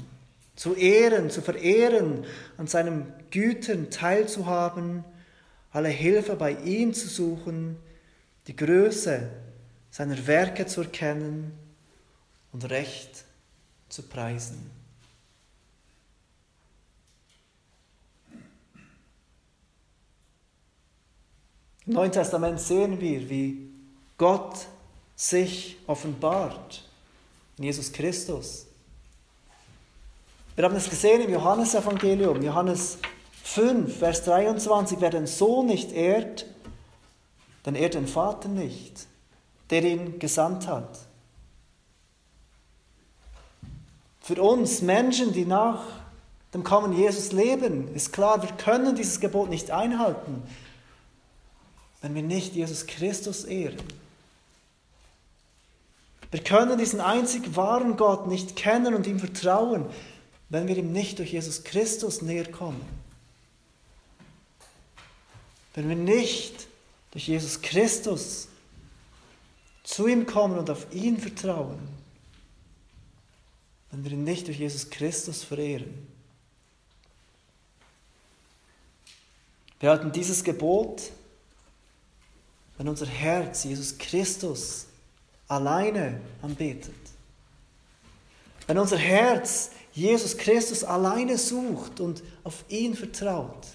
zu 0.56 0.74
ehren, 0.74 1.30
zu 1.30 1.42
verehren, 1.42 2.24
an 2.56 2.66
seinem 2.66 3.06
Gütern 3.30 3.90
teilzuhaben, 3.90 5.04
alle 5.72 5.88
Hilfe 5.88 6.34
bei 6.36 6.52
ihm 6.52 6.92
zu 6.94 7.08
suchen, 7.08 7.76
die 8.46 8.56
Größe 8.56 9.28
seiner 9.90 10.26
Werke 10.26 10.66
zu 10.66 10.82
erkennen 10.82 11.52
und 12.52 12.68
Recht 12.70 13.24
zu 13.88 14.02
preisen. 14.02 14.79
Im 21.90 21.94
Neuen 21.94 22.12
Testament 22.12 22.60
sehen 22.60 23.00
wir, 23.00 23.28
wie 23.28 23.68
Gott 24.16 24.68
sich 25.16 25.76
offenbart 25.88 26.84
in 27.58 27.64
Jesus 27.64 27.90
Christus. 27.90 28.66
Wir 30.54 30.66
haben 30.66 30.76
es 30.76 30.88
gesehen 30.88 31.20
im 31.22 31.32
Johannesevangelium, 31.32 32.40
Johannes 32.42 32.98
5, 33.42 33.98
Vers 33.98 34.22
23, 34.22 35.00
wer 35.00 35.10
den 35.10 35.26
Sohn 35.26 35.66
nicht 35.66 35.90
ehrt, 35.90 36.46
dann 37.64 37.74
ehrt 37.74 37.94
den 37.94 38.06
Vater 38.06 38.48
nicht, 38.48 39.08
der 39.70 39.82
ihn 39.82 40.20
gesandt 40.20 40.68
hat. 40.68 40.96
Für 44.20 44.40
uns 44.40 44.80
Menschen, 44.80 45.32
die 45.32 45.44
nach 45.44 45.82
dem 46.54 46.62
Kommen 46.62 46.96
Jesus 46.96 47.32
leben, 47.32 47.92
ist 47.96 48.12
klar, 48.12 48.42
wir 48.42 48.50
können 48.52 48.94
dieses 48.94 49.18
Gebot 49.18 49.50
nicht 49.50 49.72
einhalten, 49.72 50.44
wenn 52.00 52.14
wir 52.14 52.22
nicht 52.22 52.54
Jesus 52.54 52.86
Christus 52.86 53.44
ehren. 53.44 53.80
Wir 56.30 56.42
können 56.42 56.78
diesen 56.78 57.00
einzig 57.00 57.56
wahren 57.56 57.96
Gott 57.96 58.26
nicht 58.26 58.56
kennen 58.56 58.94
und 58.94 59.06
ihm 59.06 59.18
vertrauen, 59.18 59.86
wenn 60.48 60.68
wir 60.68 60.76
ihm 60.76 60.92
nicht 60.92 61.18
durch 61.18 61.32
Jesus 61.32 61.64
Christus 61.64 62.22
näher 62.22 62.50
kommen. 62.50 62.80
Wenn 65.74 65.88
wir 65.88 65.96
nicht 65.96 66.66
durch 67.10 67.28
Jesus 67.28 67.62
Christus 67.62 68.48
zu 69.82 70.06
ihm 70.06 70.26
kommen 70.26 70.58
und 70.58 70.70
auf 70.70 70.92
ihn 70.92 71.18
vertrauen, 71.18 71.78
wenn 73.90 74.04
wir 74.04 74.12
ihn 74.12 74.24
nicht 74.24 74.46
durch 74.46 74.58
Jesus 74.58 74.88
Christus 74.88 75.42
verehren. 75.42 76.06
Wir 79.80 79.90
halten 79.90 80.12
dieses 80.12 80.44
Gebot, 80.44 81.10
wenn 82.80 82.88
unser 82.88 83.04
Herz 83.04 83.64
Jesus 83.64 83.98
Christus 83.98 84.86
alleine 85.48 86.18
anbetet. 86.40 86.94
Wenn 88.66 88.78
unser 88.78 88.96
Herz 88.96 89.72
Jesus 89.92 90.34
Christus 90.34 90.82
alleine 90.82 91.36
sucht 91.36 92.00
und 92.00 92.22
auf 92.42 92.64
ihn 92.70 92.94
vertraut. 92.94 93.66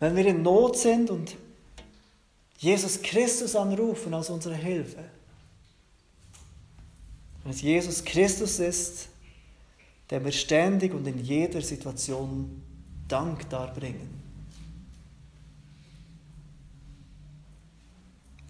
Wenn 0.00 0.14
wir 0.16 0.26
in 0.26 0.42
Not 0.42 0.76
sind 0.76 1.08
und 1.08 1.34
Jesus 2.58 3.00
Christus 3.00 3.56
anrufen 3.56 4.12
als 4.12 4.28
unsere 4.28 4.54
Hilfe. 4.54 5.02
Wenn 7.42 7.52
es 7.52 7.62
Jesus 7.62 8.04
Christus 8.04 8.58
ist, 8.58 9.08
der 10.10 10.22
wir 10.22 10.32
ständig 10.32 10.92
und 10.92 11.06
in 11.06 11.24
jeder 11.24 11.62
Situation 11.62 12.62
Dank 13.08 13.48
darbringen. 13.48 14.21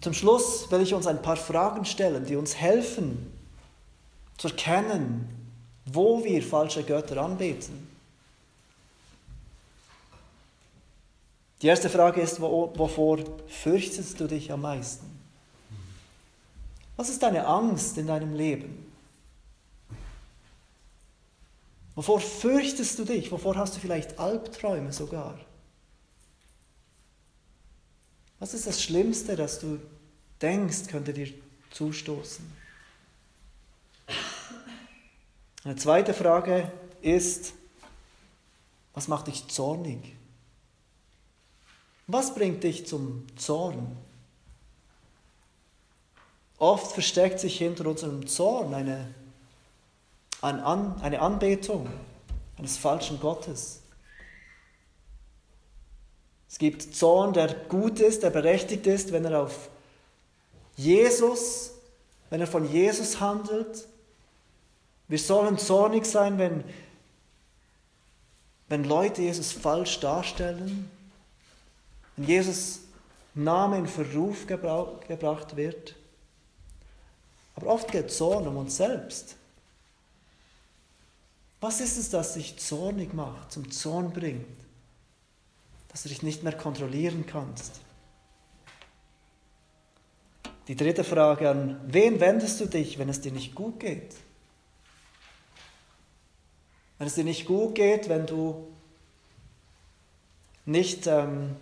Zum 0.03 0.13
Schluss 0.13 0.69
will 0.69 0.81
ich 0.81 0.93
uns 0.93 1.07
ein 1.07 1.21
paar 1.21 1.37
Fragen 1.37 1.85
stellen, 1.85 2.25
die 2.25 2.35
uns 2.35 2.57
helfen 2.57 3.31
zu 4.37 4.49
erkennen, 4.49 5.29
wo 5.85 6.21
wir 6.25 6.43
falsche 6.43 6.83
Götter 6.83 7.21
anbeten. 7.21 7.87
Die 11.61 11.67
erste 11.67 11.89
Frage 11.89 12.19
ist, 12.19 12.41
wovor 12.41 13.19
fürchtest 13.47 14.19
du 14.19 14.27
dich 14.27 14.51
am 14.51 14.63
meisten? 14.63 15.09
Was 16.97 17.07
ist 17.07 17.23
deine 17.23 17.47
Angst 17.47 17.97
in 17.97 18.07
deinem 18.07 18.35
Leben? 18.35 18.85
Wovor 21.95 22.19
fürchtest 22.19 22.99
du 22.99 23.05
dich? 23.05 23.31
Wovor 23.31 23.55
hast 23.55 23.77
du 23.77 23.79
vielleicht 23.79 24.19
Albträume 24.19 24.91
sogar? 24.91 25.39
Was 28.39 28.53
ist 28.53 28.67
das 28.67 28.83
Schlimmste, 28.83 29.37
das 29.37 29.59
du 29.61 29.79
denkst, 30.43 30.87
könnte 30.87 31.13
dir 31.13 31.33
zustoßen? 31.71 32.45
Eine 35.63 35.77
zweite 35.77 36.13
Frage 36.13 36.71
ist, 37.01 37.53
was 38.93 39.07
macht 39.07 39.27
dich 39.27 39.47
zornig? 39.47 40.15
Was 42.07 42.35
bringt 42.35 42.63
dich 42.63 42.85
zum 42.85 43.25
Zorn? 43.37 43.97
Oft 46.57 46.91
versteckt 46.91 47.39
sich 47.39 47.57
hinter 47.57 47.87
unserem 47.87 48.27
Zorn 48.27 48.73
eine, 48.73 49.13
eine 50.41 51.21
Anbetung 51.21 51.89
eines 52.57 52.77
falschen 52.77 53.19
Gottes. 53.19 53.81
Es 56.49 56.57
gibt 56.59 56.95
Zorn, 56.95 57.33
der 57.33 57.53
gut 57.53 57.99
ist, 57.99 58.21
der 58.21 58.29
berechtigt 58.29 58.85
ist, 58.85 59.11
wenn 59.11 59.25
er 59.25 59.41
auf 59.41 59.69
Jesus, 60.75 61.71
wenn 62.29 62.41
er 62.41 62.47
von 62.47 62.71
Jesus 62.71 63.19
handelt. 63.19 63.87
Wir 65.07 65.19
sollen 65.19 65.57
zornig 65.57 66.05
sein, 66.05 66.37
wenn, 66.37 66.63
wenn 68.69 68.83
Leute 68.83 69.21
Jesus 69.21 69.51
falsch 69.51 69.99
darstellen, 69.99 70.89
wenn 72.15 72.27
Jesus 72.27 72.79
Name 73.35 73.77
in 73.77 73.87
Verruf 73.87 74.47
gebracht 74.47 75.55
wird. 75.55 75.95
Aber 77.55 77.67
oft 77.67 77.91
geht 77.91 78.11
Zorn 78.11 78.47
um 78.47 78.57
uns 78.57 78.77
selbst. 78.77 79.35
Was 81.61 81.79
ist 81.79 81.97
es, 81.97 82.09
das 82.09 82.33
dich 82.33 82.57
zornig 82.57 83.13
macht, 83.13 83.51
zum 83.51 83.71
Zorn 83.71 84.11
bringt? 84.11 84.45
dass 85.93 86.03
du 86.03 86.09
dich 86.09 86.23
nicht 86.23 86.43
mehr 86.43 86.57
kontrollieren 86.57 87.25
kannst. 87.27 87.79
Die 90.67 90.75
dritte 90.75 91.03
Frage, 91.03 91.49
an 91.49 91.79
wen 91.87 92.19
wendest 92.19 92.61
du 92.61 92.65
dich, 92.65 92.97
wenn 92.97 93.09
es 93.09 93.19
dir 93.19 93.31
nicht 93.31 93.53
gut 93.53 93.79
geht? 93.79 94.15
Wenn 96.97 97.07
es 97.07 97.15
dir 97.15 97.25
nicht 97.25 97.45
gut 97.45 97.75
geht, 97.75 98.07
wenn 98.07 98.25
du 98.25 98.67
nicht, 100.65 101.05
ähm, 101.07 101.55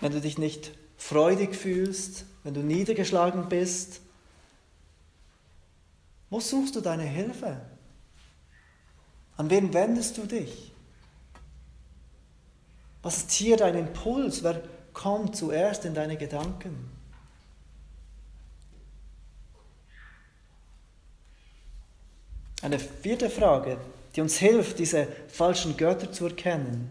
wenn 0.00 0.10
du 0.10 0.20
dich 0.20 0.36
nicht 0.36 0.72
freudig 0.96 1.54
fühlst, 1.54 2.24
wenn 2.42 2.54
du 2.54 2.60
niedergeschlagen 2.60 3.48
bist, 3.48 4.00
wo 6.28 6.40
suchst 6.40 6.74
du 6.74 6.80
deine 6.80 7.04
Hilfe? 7.04 7.60
An 9.36 9.48
wen 9.48 9.72
wendest 9.74 10.18
du 10.18 10.26
dich? 10.26 10.72
Was 13.02 13.18
ist 13.18 13.32
hier 13.32 13.56
dein 13.56 13.76
Impuls? 13.76 14.42
Wer 14.42 14.62
kommt 14.92 15.36
zuerst 15.36 15.84
in 15.84 15.94
deine 15.94 16.16
Gedanken? 16.16 17.01
Eine 22.62 22.78
vierte 22.78 23.28
Frage, 23.28 23.76
die 24.14 24.20
uns 24.20 24.36
hilft, 24.36 24.78
diese 24.78 25.06
falschen 25.28 25.76
Götter 25.76 26.10
zu 26.12 26.26
erkennen. 26.26 26.90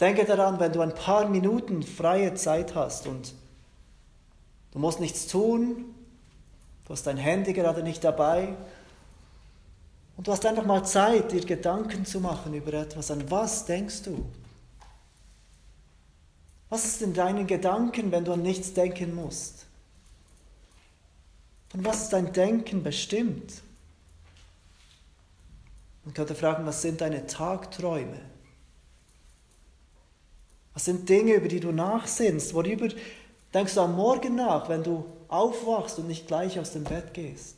Denke 0.00 0.24
daran, 0.24 0.58
wenn 0.58 0.72
du 0.72 0.80
ein 0.80 0.94
paar 0.94 1.28
Minuten 1.28 1.82
freie 1.82 2.34
Zeit 2.34 2.74
hast 2.74 3.06
und 3.06 3.34
du 4.72 4.78
musst 4.78 5.00
nichts 5.00 5.26
tun, 5.26 5.94
du 6.86 6.92
hast 6.92 7.06
dein 7.06 7.16
Handy 7.16 7.52
gerade 7.52 7.82
nicht 7.82 8.02
dabei, 8.02 8.56
und 10.18 10.26
du 10.26 10.32
hast 10.32 10.44
einfach 10.44 10.66
mal 10.66 10.84
Zeit, 10.84 11.30
dir 11.30 11.44
Gedanken 11.44 12.04
zu 12.04 12.18
machen 12.18 12.52
über 12.52 12.74
etwas. 12.74 13.12
An 13.12 13.30
was 13.30 13.66
denkst 13.66 14.02
du? 14.02 14.26
Was 16.70 16.84
ist 16.84 17.02
in 17.02 17.14
deinen 17.14 17.46
Gedanken, 17.46 18.10
wenn 18.10 18.24
du 18.24 18.32
an 18.32 18.42
nichts 18.42 18.74
denken 18.74 19.14
musst? 19.14 19.67
Von 21.70 21.84
was 21.84 22.04
ist 22.04 22.12
dein 22.12 22.32
Denken 22.32 22.82
bestimmt? 22.82 23.62
Man 26.04 26.14
könnte 26.14 26.34
fragen, 26.34 26.64
was 26.64 26.80
sind 26.80 27.00
deine 27.00 27.26
Tagträume? 27.26 28.20
Was 30.72 30.86
sind 30.86 31.08
Dinge, 31.08 31.34
über 31.34 31.48
die 31.48 31.60
du 31.60 31.70
nachsinnst? 31.72 32.54
Worüber 32.54 32.88
denkst 33.52 33.74
du 33.74 33.80
am 33.80 33.96
Morgen 33.96 34.36
nach, 34.36 34.68
wenn 34.68 34.82
du 34.82 35.04
aufwachst 35.28 35.98
und 35.98 36.06
nicht 36.06 36.26
gleich 36.26 36.58
aus 36.58 36.72
dem 36.72 36.84
Bett 36.84 37.12
gehst? 37.12 37.56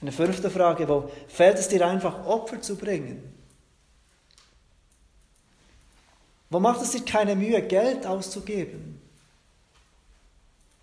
Eine 0.00 0.12
fünfte 0.12 0.50
Frage, 0.50 0.88
wo 0.88 1.10
fällt 1.28 1.58
es 1.58 1.68
dir 1.68 1.86
einfach, 1.86 2.24
Opfer 2.26 2.62
zu 2.62 2.76
bringen? 2.76 3.33
Wo 6.54 6.60
macht 6.60 6.82
es 6.82 6.92
dir 6.92 7.04
keine 7.04 7.34
Mühe, 7.34 7.60
Geld 7.62 8.06
auszugeben? 8.06 9.02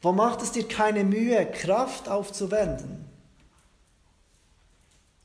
Wo 0.01 0.11
macht 0.11 0.41
es 0.41 0.51
dir 0.51 0.67
keine 0.67 1.05
Mühe, 1.05 1.49
Kraft 1.49 2.09
aufzuwenden? 2.09 3.05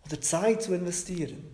Oder 0.04 0.20
Zeit 0.20 0.62
zu 0.62 0.72
investieren? 0.72 1.44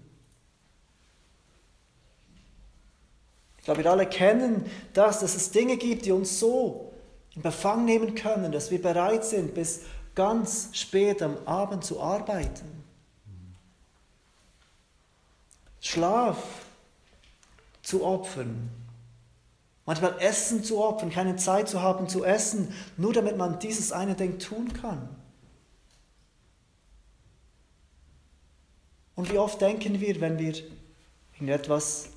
Ich 3.56 3.64
glaube, 3.64 3.82
wir 3.82 3.90
alle 3.90 4.04
kennen 4.04 4.70
das, 4.92 5.20
dass 5.20 5.36
es 5.36 5.50
Dinge 5.50 5.78
gibt, 5.78 6.04
die 6.04 6.12
uns 6.12 6.38
so 6.38 6.92
in 7.34 7.40
Befang 7.40 7.86
nehmen 7.86 8.14
können, 8.14 8.52
dass 8.52 8.70
wir 8.70 8.82
bereit 8.82 9.24
sind, 9.24 9.54
bis 9.54 9.84
ganz 10.14 10.68
spät 10.74 11.22
am 11.22 11.38
Abend 11.46 11.82
zu 11.82 11.98
arbeiten. 11.98 12.84
Schlaf 15.80 16.36
zu 17.82 18.04
opfern, 18.04 18.81
Manchmal 19.84 20.16
Essen 20.20 20.62
zu 20.62 20.82
opfern, 20.82 21.10
keine 21.10 21.36
Zeit 21.36 21.68
zu 21.68 21.82
haben 21.82 22.08
zu 22.08 22.24
essen, 22.24 22.72
nur 22.96 23.12
damit 23.12 23.36
man 23.36 23.58
dieses 23.58 23.90
eine 23.90 24.14
Ding 24.14 24.38
tun 24.38 24.72
kann. 24.72 25.08
Und 29.14 29.30
wie 29.30 29.38
oft 29.38 29.60
denken 29.60 30.00
wir, 30.00 30.20
wenn 30.20 30.38
wir 30.38 30.54
irgendetwas 31.34 32.08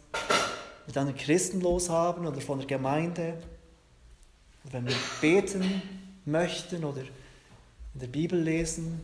mit 0.86 0.98
einem 0.98 1.16
Christen 1.16 1.62
los 1.62 1.90
haben 1.90 2.28
oder 2.28 2.40
von 2.40 2.60
der 2.60 2.68
Gemeinde, 2.68 3.42
oder 4.64 4.74
wenn 4.74 4.88
wir 4.88 4.96
beten 5.22 5.82
möchten 6.26 6.84
oder 6.84 7.02
in 7.02 8.00
der 8.00 8.08
Bibel 8.08 8.40
lesen, 8.40 9.02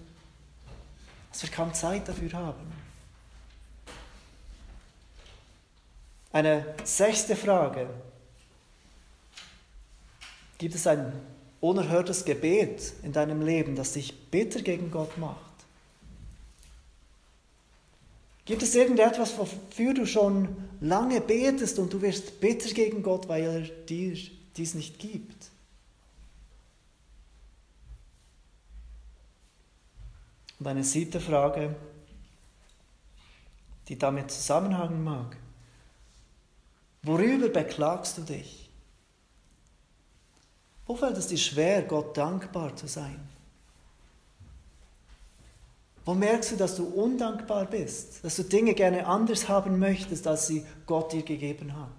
dass 1.32 1.44
wir 1.44 1.50
kaum 1.50 1.74
Zeit 1.74 2.08
dafür 2.08 2.34
haben. 2.34 2.72
Eine 6.34 6.76
sechste 6.84 7.36
Frage, 7.36 7.90
Gibt 10.62 10.76
es 10.76 10.86
ein 10.86 11.12
unerhörtes 11.60 12.24
Gebet 12.24 12.94
in 13.02 13.12
deinem 13.12 13.42
Leben, 13.42 13.76
das 13.76 13.94
dich 13.94 14.30
bitter 14.30 14.62
gegen 14.62 14.92
Gott 14.92 15.18
macht? 15.18 15.40
Gibt 18.46 18.62
es 18.62 18.76
irgendetwas, 18.76 19.36
wofür 19.40 19.96
du 19.96 20.06
schon 20.06 20.56
lange 20.80 21.20
betest 21.20 21.80
und 21.80 21.92
du 21.92 22.04
wirst 22.04 22.40
bitter 22.40 22.72
gegen 22.76 23.02
Gott, 23.02 23.28
weil 23.28 23.44
er 23.44 23.62
dir 23.62 24.16
dies 24.56 24.76
nicht 24.76 25.00
gibt? 25.00 25.50
Und 30.60 30.68
eine 30.68 30.84
siebte 30.84 31.20
Frage, 31.20 31.76
die 33.88 33.98
damit 33.98 34.30
zusammenhängen 34.30 35.04
mag. 35.04 35.38
Worüber 37.02 37.50
beklagst 37.50 38.20
du 38.20 38.22
dich? 38.22 38.61
Wo 40.88 40.96
fällt 40.96 41.18
es 41.18 41.28
dir 41.28 41.38
schwer, 41.38 41.84
Gott 41.84 42.18
dankbar 42.18 42.76
zu 42.76 42.88
sein? 42.88 43.20
Wo 46.04 46.14
merkst 46.14 46.52
du, 46.52 46.56
dass 46.56 46.76
du 46.76 46.86
undankbar 46.86 47.66
bist, 47.66 48.24
dass 48.24 48.36
du 48.36 48.44
Dinge 48.44 48.74
gerne 48.74 49.06
anders 49.06 49.48
haben 49.48 49.78
möchtest, 49.78 50.26
als 50.28 50.48
sie 50.48 50.66
Gott 50.88 51.14
dir 51.14 51.24
gegeben 51.24 51.76
hat? 51.78 51.90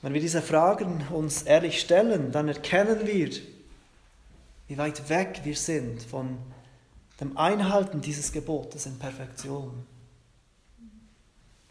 Wenn 0.00 0.14
wir 0.14 0.20
diese 0.20 0.42
Fragen 0.42 1.06
uns 1.10 1.42
ehrlich 1.42 1.80
stellen, 1.80 2.30
dann 2.30 2.48
erkennen 2.48 3.06
wir, 3.06 3.30
wie 4.68 4.78
weit 4.78 5.08
weg 5.08 5.40
wir 5.44 5.56
sind 5.56 6.02
von 6.02 6.38
dem 7.20 7.36
Einhalten 7.36 8.00
dieses 8.00 8.30
Gebotes 8.32 8.86
in 8.86 8.98
Perfektion. 8.98 9.86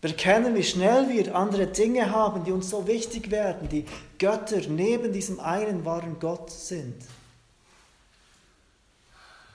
Wir 0.02 0.12
erkennen, 0.12 0.54
wie 0.56 0.64
schnell 0.64 1.10
wir 1.10 1.36
andere 1.36 1.68
Dinge 1.68 2.12
haben, 2.12 2.43
die 2.43 2.52
uns 2.52 2.70
so 2.70 2.86
wichtig 2.86 3.32
werden, 3.32 3.68
die 3.68 3.86
Götter 4.20 4.62
neben 4.68 5.12
diesem 5.12 5.39
einen 5.39 5.86
wahren 5.86 6.20
Gott 6.20 6.52
sind. 6.52 7.02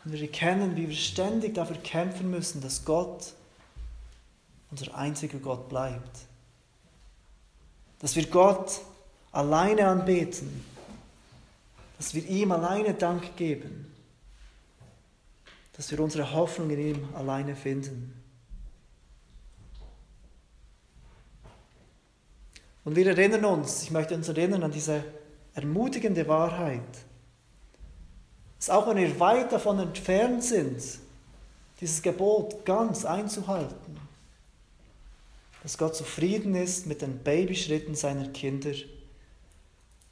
Und 0.05 0.12
wir 0.12 0.20
erkennen, 0.20 0.76
wie 0.76 0.88
wir 0.88 0.97
ständig 0.97 1.55
dafür 1.55 1.76
kämpfen 1.76 2.30
müssen, 2.30 2.61
dass 2.61 2.84
Gott 2.84 3.34
unser 4.72 4.97
einziger 4.97 5.38
Gott 5.38 5.68
bleibt. 5.68 6.18
Dass 8.01 8.16
wir 8.16 8.26
Gott 8.26 8.80
alleine 9.30 9.86
anbeten. 9.86 10.64
Dass 11.99 12.14
wir 12.14 12.26
ihm 12.26 12.51
alleine 12.51 12.95
Dank 12.95 13.36
geben. 13.36 13.95
Dass 15.74 15.93
wir 15.93 16.01
unsere 16.01 16.32
Hoffnung 16.32 16.70
in 16.70 16.80
ihm 16.80 17.09
alleine 17.14 17.55
finden. 17.55 18.21
Und 22.85 22.97
wir 22.97 23.07
erinnern 23.07 23.45
uns, 23.45 23.85
ich 23.85 23.91
möchte 23.91 24.14
uns 24.14 24.28
erinnern 24.28 24.62
an 24.62 24.72
diese 24.72 25.05
ermutigende 25.55 26.26
Wahrheit, 26.26 26.83
dass 28.59 28.70
auch 28.70 28.89
wenn 28.89 28.97
wir 28.97 29.20
weit 29.20 29.53
davon 29.53 29.78
entfernt 29.78 30.43
sind, 30.43 30.83
dieses 31.80 32.03
Gebot 32.03 32.64
ganz 32.64 33.05
einzuhalten, 33.05 33.99
dass 35.62 35.78
Gott 35.78 35.97
zufrieden 35.97 36.55
ist 36.55 36.87
mit 36.87 37.03
den 37.03 37.18
Babyschritten 37.18 37.95
seiner 37.95 38.28
Kinder, 38.28 38.72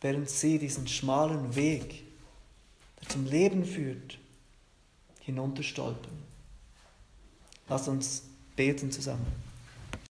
während 0.01 0.31
sie 0.31 0.59
diesen 0.59 0.87
schmalen 0.87 1.55
Weg, 1.55 2.05
der 3.01 3.09
zum 3.09 3.27
Leben 3.27 3.65
führt, 3.65 4.19
hinunterstolpern. 5.21 6.23
Lass 7.69 7.87
uns 7.89 8.23
beten 8.57 8.91
zusammen. 8.91 9.50